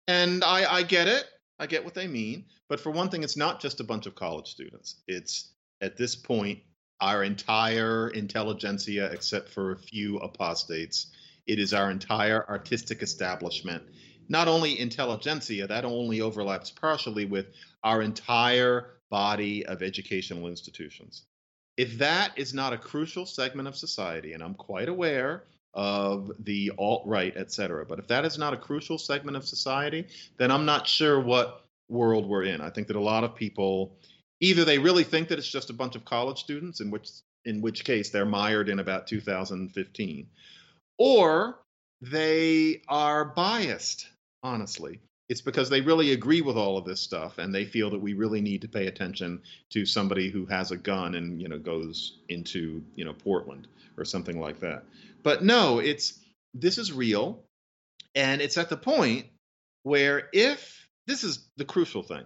[0.07, 1.25] And I, I get it.
[1.57, 2.45] I get what they mean.
[2.69, 5.01] But for one thing, it's not just a bunch of college students.
[5.07, 6.59] It's at this point
[6.99, 11.07] our entire intelligentsia, except for a few apostates.
[11.47, 13.83] It is our entire artistic establishment
[14.29, 17.47] not only intelligentsia, that only overlaps partially with
[17.83, 21.23] our entire body of educational institutions.
[21.77, 26.71] If that is not a crucial segment of society, and I'm quite aware of the
[26.77, 30.07] alt right, et cetera, but if that is not a crucial segment of society,
[30.37, 32.61] then I'm not sure what world we're in.
[32.61, 33.95] I think that a lot of people
[34.39, 37.09] either they really think that it's just a bunch of college students, in which
[37.45, 40.27] in which case they're mired in about 2015,
[40.97, 41.59] or
[42.01, 44.07] they are biased
[44.43, 45.01] honestly.
[45.29, 48.13] It's because they really agree with all of this stuff and they feel that we
[48.13, 52.19] really need to pay attention to somebody who has a gun and, you know, goes
[52.29, 53.67] into, you know, Portland
[53.97, 54.83] or something like that.
[55.23, 56.17] But no, it's
[56.53, 57.43] this is real
[58.15, 59.27] and it's at the point
[59.83, 62.23] where if this is the crucial thing,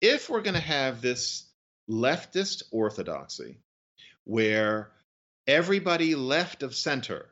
[0.00, 1.48] if we're going to have this
[1.88, 3.58] leftist orthodoxy
[4.24, 4.90] where
[5.46, 7.28] everybody left of center,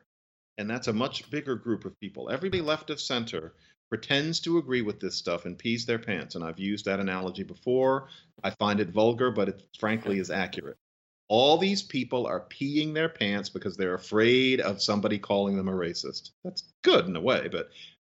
[0.57, 3.53] and that's a much bigger group of people, everybody left of center
[3.91, 6.35] pretends to agree with this stuff and pees their pants.
[6.35, 8.07] And I've used that analogy before.
[8.41, 10.77] I find it vulgar, but it frankly is accurate.
[11.27, 15.73] All these people are peeing their pants because they're afraid of somebody calling them a
[15.73, 16.31] racist.
[16.43, 17.69] That's good in a way, but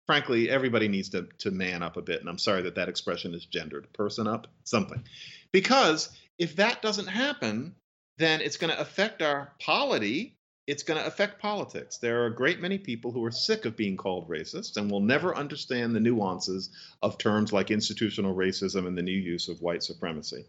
[0.07, 2.21] frankly, everybody needs to, to man up a bit.
[2.21, 3.91] And I'm sorry that that expression is gendered.
[3.91, 5.03] Person up, something.
[5.51, 6.09] Because
[6.39, 7.75] if that doesn't happen,
[8.17, 10.37] then it's going to affect our polity
[10.67, 11.97] it's going to affect politics.
[11.97, 14.99] There are a great many people who are sick of being called racist and will
[14.99, 16.69] never understand the nuances
[17.03, 20.45] of terms like institutional racism and the new use of white supremacy.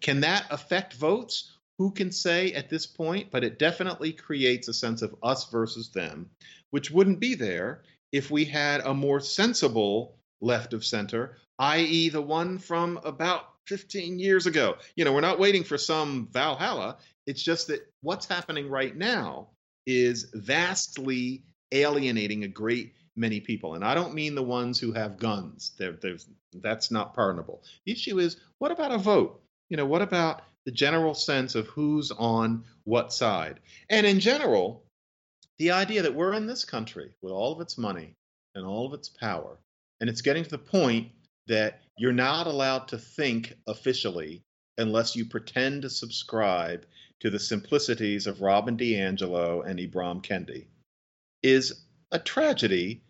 [0.00, 1.56] Can that affect votes?
[1.78, 3.30] Who can say at this point?
[3.30, 6.30] But it definitely creates a sense of us versus them,
[6.70, 12.20] which wouldn't be there if we had a more sensible left of center, i.e., the
[12.20, 14.76] one from about 15 years ago.
[14.96, 16.98] You know, we're not waiting for some Valhalla.
[17.24, 19.50] It's just that what's happening right now
[19.86, 23.74] is vastly alienating a great many people.
[23.74, 25.72] And I don't mean the ones who have guns.
[25.78, 27.62] There, there's that's not pardonable.
[27.84, 29.42] The issue is what about a vote?
[29.68, 33.60] You know, what about the general sense of who's on what side?
[33.88, 34.84] And in general,
[35.58, 38.14] the idea that we're in this country with all of its money
[38.54, 39.58] and all of its power,
[40.00, 41.08] and it's getting to the point
[41.46, 44.42] that you're not allowed to think officially
[44.78, 46.86] unless you pretend to subscribe
[47.20, 50.66] to the simplicities of Robin DiAngelo and Ibram Kendi
[51.42, 53.02] is a tragedy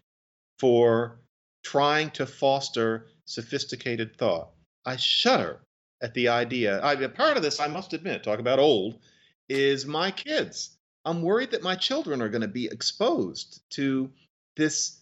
[0.59, 1.21] for
[1.65, 4.51] trying to foster sophisticated thought.
[4.85, 5.61] I shudder
[6.03, 6.83] at the idea.
[6.83, 8.99] I, part of this, I must admit, talk about old,
[9.49, 10.77] is my kids.
[11.05, 14.11] I'm worried that my children are going to be exposed to
[14.57, 14.99] this.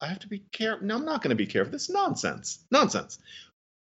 [0.00, 0.86] I have to be careful.
[0.86, 1.72] No, I'm not going to be careful.
[1.72, 2.64] This nonsense.
[2.70, 3.18] Nonsense.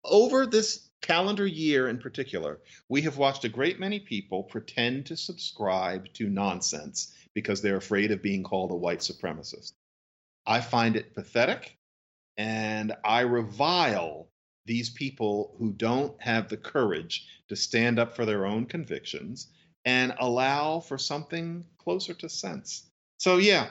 [0.05, 5.17] Over this calendar year in particular, we have watched a great many people pretend to
[5.17, 9.73] subscribe to nonsense because they're afraid of being called a white supremacist.
[10.45, 11.77] I find it pathetic
[12.37, 14.29] and I revile
[14.65, 19.47] these people who don't have the courage to stand up for their own convictions
[19.85, 22.83] and allow for something closer to sense.
[23.17, 23.69] So, yeah.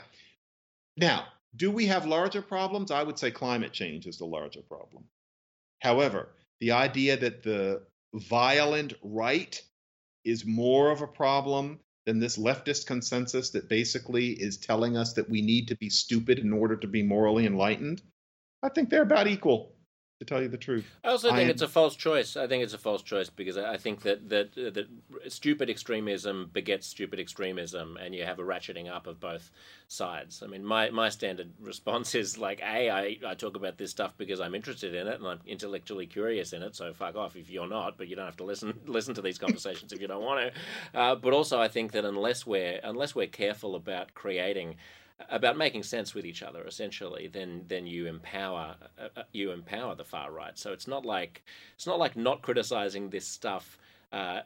[0.97, 2.91] Now, do we have larger problems?
[2.91, 5.05] I would say climate change is the larger problem.
[5.81, 7.83] However, the idea that the
[8.15, 9.61] violent right
[10.25, 15.29] is more of a problem than this leftist consensus that basically is telling us that
[15.29, 18.01] we need to be stupid in order to be morally enlightened,
[18.63, 19.76] I think they're about equal
[20.19, 20.87] to tell you the truth.
[21.05, 22.37] I also think I am- it's a false choice.
[22.37, 24.87] I think it's a false choice because I I think that that uh, that
[25.29, 29.51] stupid extremism begets stupid extremism, and you have a ratcheting up of both
[29.89, 30.43] sides.
[30.43, 34.15] I mean, my, my standard response is like, a, I, I talk about this stuff
[34.19, 36.75] because I'm interested in it and I'm intellectually curious in it.
[36.75, 39.39] So fuck off if you're not, but you don't have to listen listen to these
[39.39, 40.53] conversations if you don't want
[40.95, 40.99] to.
[40.99, 44.77] Uh, but also, I think that unless we're unless we're careful about creating
[45.31, 49.95] about making sense with each other essentially then then you empower uh, uh, you empower
[49.95, 51.43] the far right so it's not like
[51.75, 53.79] it's not like not criticizing this stuff
[54.13, 54.41] uh,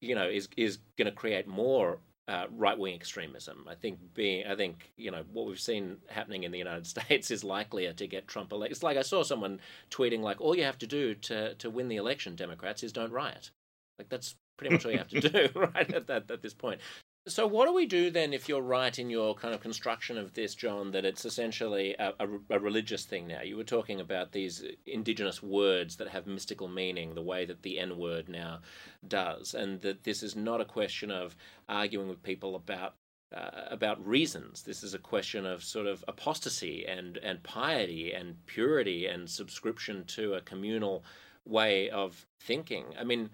[0.00, 3.66] you know is is going to create more uh, right wing extremism.
[3.68, 7.30] I think being, I think you know what we've seen happening in the United States
[7.30, 8.72] is likelier to get Trump elected.
[8.76, 9.60] It's like I saw someone
[9.90, 13.12] tweeting like, all you have to do to to win the election, Democrats, is don't
[13.12, 13.50] riot.
[13.98, 15.92] Like that's pretty much all you have to do, right?
[15.92, 16.80] At, at, at this point.
[17.26, 20.34] So, what do we do then if you're right in your kind of construction of
[20.34, 23.40] this, John, that it's essentially a, a, a, religious thing now?
[23.40, 27.78] You were talking about these indigenous words that have mystical meaning, the way that the
[27.78, 28.60] N word now
[29.08, 31.34] does, and that this is not a question of
[31.68, 32.94] arguing with people about.
[33.34, 34.62] Uh, about reasons.
[34.62, 40.04] This is a question of sort of apostasy and, and piety and purity and subscription
[40.08, 41.02] to a communal
[41.44, 42.84] way of thinking.
[42.96, 43.30] I mean,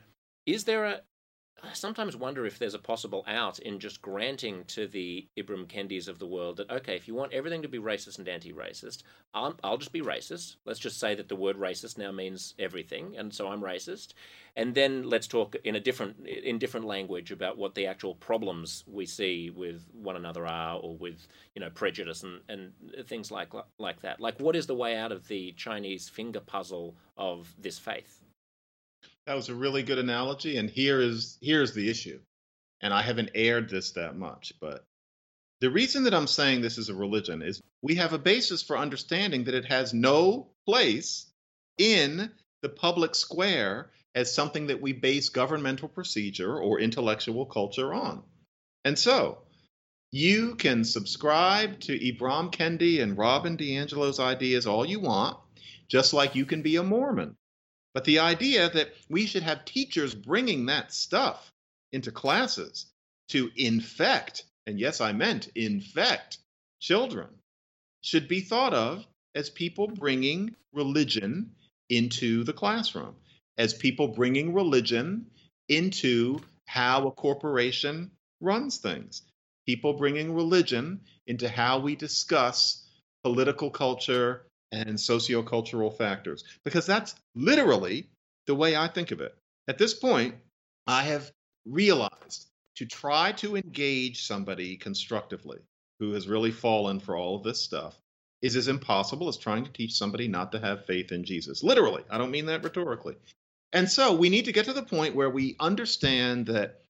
[0.47, 1.01] is there a,
[1.63, 6.09] I sometimes wonder if there's a possible out in just granting to the Ibram Kendis
[6.09, 9.03] of the world that, okay, if you want everything to be racist and anti racist,
[9.35, 10.57] I'll, I'll, just be racist.
[10.65, 14.15] Let's just say that the word racist now means everything, and so I'm racist.
[14.57, 18.85] And then let's talk in a different, in different language about what the actual problems
[18.87, 22.73] we see with one another are, or with, you know, prejudice and, and
[23.07, 24.21] things like, like that.
[24.21, 28.23] Like, what is the way out of the Chinese finger puzzle of this faith?
[29.31, 32.19] That was a really good analogy, and here is here's the issue.
[32.81, 34.85] And I haven't aired this that much, but
[35.61, 38.77] the reason that I'm saying this is a religion is we have a basis for
[38.77, 41.31] understanding that it has no place
[41.79, 48.25] in the public square as something that we base governmental procedure or intellectual culture on.
[48.85, 49.43] And so,
[50.11, 55.39] you can subscribe to Ibram Kendi and Robin DiAngelo's ideas all you want,
[55.87, 57.37] just like you can be a Mormon.
[57.93, 61.53] But the idea that we should have teachers bringing that stuff
[61.93, 62.87] into classes
[63.29, 66.39] to infect, and yes, I meant infect
[66.81, 67.29] children,
[68.03, 71.55] should be thought of as people bringing religion
[71.89, 73.17] into the classroom,
[73.59, 75.27] as people bringing religion
[75.69, 78.11] into how a corporation
[78.41, 79.23] runs things,
[79.67, 82.87] people bringing religion into how we discuss
[83.23, 88.09] political culture and sociocultural factors, because that's literally
[88.47, 89.35] the way I think of it.
[89.69, 90.35] At this point,
[90.87, 91.31] I have
[91.67, 95.59] realized to try to engage somebody constructively
[95.99, 98.01] who has really fallen for all of this stuff
[98.43, 101.63] is as impossible as trying to teach somebody not to have faith in Jesus.
[101.63, 103.17] Literally, I don't mean that rhetorically.
[103.73, 106.81] And so we need to get to the point where we understand that,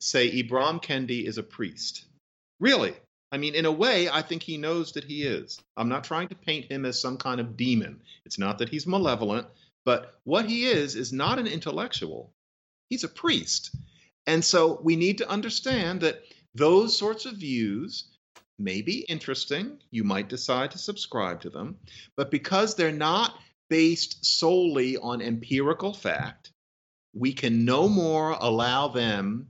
[0.00, 2.04] say, Ibram Kendi is a priest.
[2.58, 2.94] Really,
[3.32, 5.58] I mean, in a way, I think he knows that he is.
[5.78, 8.02] I'm not trying to paint him as some kind of demon.
[8.26, 9.46] It's not that he's malevolent,
[9.86, 12.30] but what he is is not an intellectual.
[12.90, 13.74] He's a priest.
[14.26, 16.22] And so we need to understand that
[16.54, 18.04] those sorts of views
[18.58, 19.78] may be interesting.
[19.90, 21.78] You might decide to subscribe to them.
[22.16, 23.34] But because they're not
[23.70, 26.52] based solely on empirical fact,
[27.14, 29.48] we can no more allow them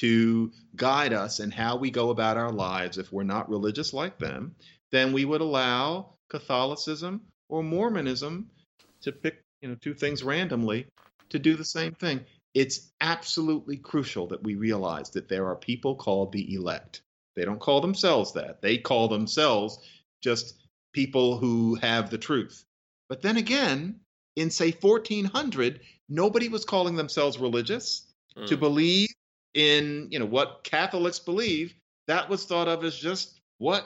[0.00, 4.18] to guide us in how we go about our lives if we're not religious like
[4.18, 4.54] them
[4.90, 8.50] then we would allow Catholicism or Mormonism
[9.02, 10.86] to pick, you know, two things randomly
[11.30, 12.24] to do the same thing.
[12.54, 17.02] It's absolutely crucial that we realize that there are people called the elect.
[17.34, 18.62] They don't call themselves that.
[18.62, 19.78] They call themselves
[20.22, 20.54] just
[20.92, 22.64] people who have the truth.
[23.08, 24.00] But then again,
[24.36, 28.02] in say 1400, nobody was calling themselves religious.
[28.36, 28.46] Mm.
[28.48, 29.08] To believe
[29.56, 31.74] in you know what Catholics believe,
[32.06, 33.84] that was thought of as just what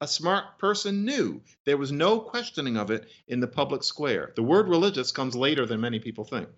[0.00, 1.42] a smart person knew.
[1.66, 4.32] There was no questioning of it in the public square.
[4.34, 6.48] The word religious comes later than many people think.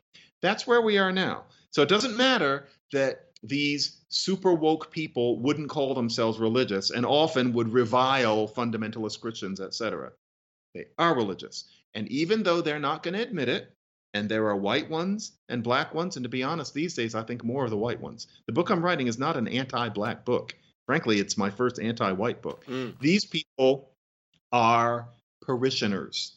[0.42, 1.44] That's where we are now.
[1.70, 7.52] So it doesn't matter that these super woke people wouldn't call themselves religious and often
[7.54, 10.12] would revile fundamentalist Christians, etc.
[10.74, 11.64] They are religious.
[11.94, 13.74] And even though they're not going to admit it,
[14.14, 17.22] and there are white ones and black ones, and to be honest, these days I
[17.22, 18.26] think more of the white ones.
[18.46, 20.54] The book I'm writing is not an anti black book.
[20.86, 22.66] Frankly, it's my first anti white book.
[22.66, 22.98] Mm.
[23.00, 23.90] These people
[24.50, 25.08] are
[25.40, 26.36] parishioners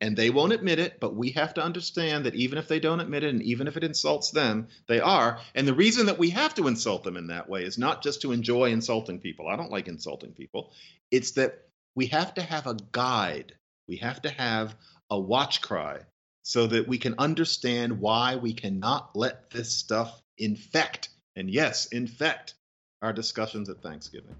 [0.00, 3.00] and they won't admit it, but we have to understand that even if they don't
[3.00, 5.38] admit it and even if it insults them, they are.
[5.54, 8.22] And the reason that we have to insult them in that way is not just
[8.22, 9.48] to enjoy insulting people.
[9.48, 10.72] I don't like insulting people.
[11.10, 13.54] It's that we have to have a guide,
[13.88, 14.74] we have to have
[15.10, 15.98] a watch cry
[16.42, 22.54] so that we can understand why we cannot let this stuff infect, and yes, infect
[23.02, 24.34] our discussions at Thanksgiving.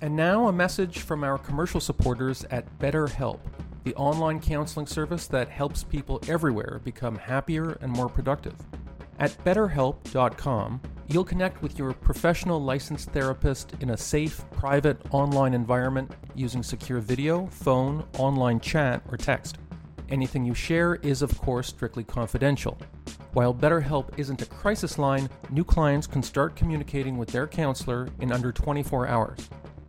[0.00, 3.40] And now a message from our commercial supporters at BetterHelp
[3.88, 8.54] the online counseling service that helps people everywhere become happier and more productive.
[9.18, 16.12] At betterhelp.com, you'll connect with your professional licensed therapist in a safe, private online environment
[16.34, 19.56] using secure video, phone, online chat, or text.
[20.10, 22.78] Anything you share is, of course, strictly confidential.
[23.34, 28.32] While BetterHelp isn't a crisis line, new clients can start communicating with their counselor in
[28.32, 29.38] under 24 hours.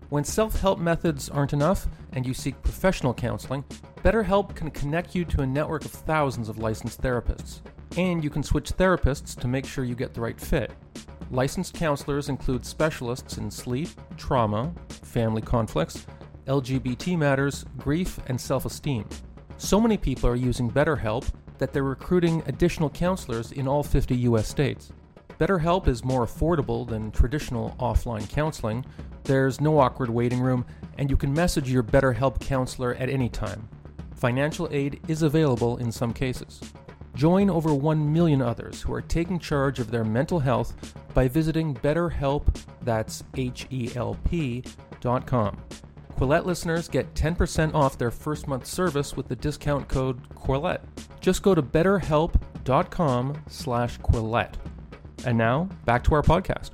[0.10, 3.64] When self help methods aren't enough and you seek professional counseling,
[4.04, 7.62] BetterHelp can connect you to a network of thousands of licensed therapists.
[7.98, 10.72] And you can switch therapists to make sure you get the right fit.
[11.32, 16.06] Licensed counselors include specialists in sleep, trauma, family conflicts,
[16.48, 19.08] LGBT matters, grief, and self esteem.
[19.60, 24.48] So many people are using BetterHelp that they're recruiting additional counselors in all 50 US
[24.48, 24.94] states.
[25.38, 28.86] BetterHelp is more affordable than traditional offline counseling,
[29.26, 30.66] there's no awkward waiting room,
[30.98, 33.68] and you can message your BetterHelp counselor at any time.
[34.16, 36.62] Financial aid is available in some cases.
[37.14, 41.76] Join over 1 million others who are taking charge of their mental health by visiting
[41.76, 42.48] BetterHelp,
[42.82, 45.58] that's H E L P.com.
[46.20, 50.82] Quillette listeners get 10% off their first month service with the discount code Quillette.
[51.22, 54.56] Just go to betterhelp.com slash Quillette.
[55.26, 56.72] And now, back to our podcast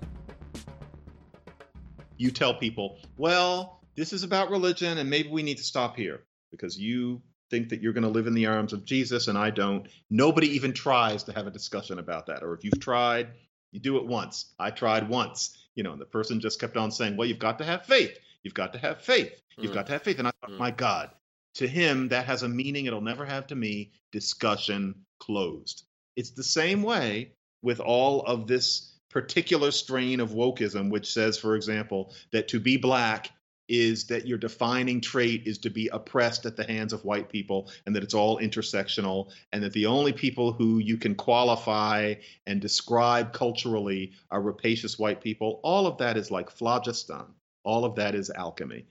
[2.17, 6.21] you tell people, well, this is about religion and maybe we need to stop here
[6.51, 9.49] because you think that you're going to live in the arms of Jesus and I
[9.49, 9.87] don't.
[10.09, 12.43] Nobody even tries to have a discussion about that.
[12.43, 13.29] Or if you've tried,
[13.71, 14.53] you do it once.
[14.57, 17.59] I tried once, you know, and the person just kept on saying, well, you've got
[17.59, 18.17] to have faith.
[18.45, 19.41] You've got to have faith.
[19.57, 19.75] You've mm.
[19.75, 20.19] got to have faith.
[20.19, 20.59] And I thought, mm.
[20.59, 21.09] my God,
[21.55, 23.91] to him, that has a meaning it'll never have to me.
[24.11, 25.87] Discussion closed.
[26.15, 27.31] It's the same way
[27.63, 32.77] with all of this particular strain of wokeism, which says, for example, that to be
[32.77, 33.31] black
[33.67, 37.71] is that your defining trait is to be oppressed at the hands of white people
[37.87, 42.13] and that it's all intersectional and that the only people who you can qualify
[42.45, 47.25] and describe culturally are rapacious white people all of that is like phlogiston
[47.65, 48.85] all of that is alchemy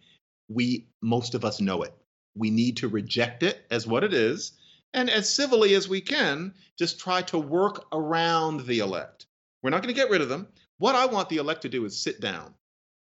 [0.48, 1.94] we most of us know it
[2.36, 4.52] we need to reject it as what it is
[4.92, 9.26] and as civilly as we can just try to work around the elect
[9.64, 10.46] we're not going to get rid of them.
[10.76, 12.52] What I want the elect to do is sit down.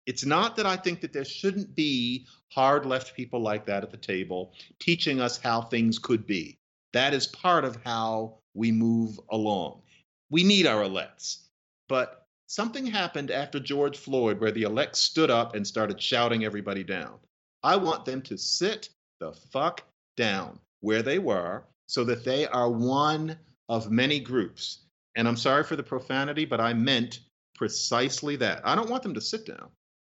[0.05, 3.89] It's not that I think that there shouldn't be hard left people like that at
[3.89, 6.59] the table teaching us how things could be.
[6.93, 9.81] That is part of how we move along.
[10.29, 11.49] We need our elects.
[11.89, 16.83] But something happened after George Floyd where the elect stood up and started shouting everybody
[16.83, 17.19] down.
[17.63, 18.89] I want them to sit
[19.19, 19.81] the fuck
[20.17, 23.37] down where they were so that they are one
[23.69, 24.85] of many groups
[25.15, 27.19] and I'm sorry for the profanity, but I meant
[27.55, 28.61] precisely that.
[28.65, 29.69] I don't want them to sit down.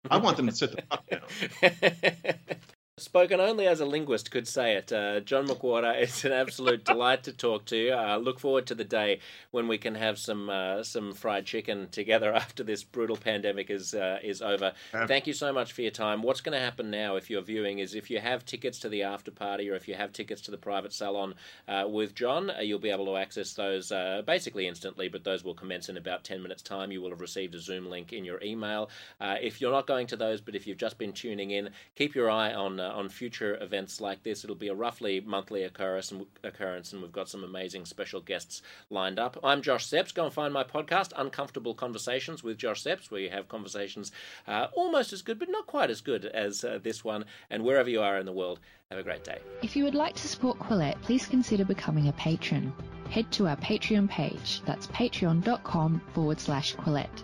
[0.09, 2.57] I want them to sit the fuck down.
[2.99, 4.91] Spoken only as a linguist could say it.
[4.91, 7.91] Uh, John McWhorter, it's an absolute delight to talk to you.
[7.91, 9.19] I uh, look forward to the day
[9.51, 13.93] when we can have some uh, some fried chicken together after this brutal pandemic is
[13.93, 14.73] uh, is over.
[15.05, 16.23] Thank you so much for your time.
[16.23, 19.03] What's going to happen now if you're viewing is if you have tickets to the
[19.03, 21.35] after party or if you have tickets to the private salon
[21.67, 23.89] uh, with John, uh, you'll be able to access those
[24.25, 26.91] basically instantly, but those will commence in about 10 minutes' time.
[26.91, 28.89] You will have received a Zoom link in your email.
[29.21, 32.31] if you're not going to those, but if you've just been tuning in, keep your
[32.31, 34.43] eye on uh, on future events like this.
[34.43, 39.37] It'll be a roughly monthly occurrence, and, we've got some amazing special guests lined up.
[39.43, 40.13] I'm Josh Szeps.
[40.13, 44.11] Go and find my podcast, Uncomfortable Conversations with Josh Szeps, where you have conversations
[44.47, 47.25] uh, almost as good, but not quite as good as uh, this one.
[47.49, 48.59] And wherever you are in the world,
[48.89, 49.39] have a great day.
[49.61, 52.73] If you would like to support Quillette, please consider becoming a patron.
[53.09, 54.61] Head to our Patreon page.
[54.65, 57.23] That's patreon.com forward slash Quillette.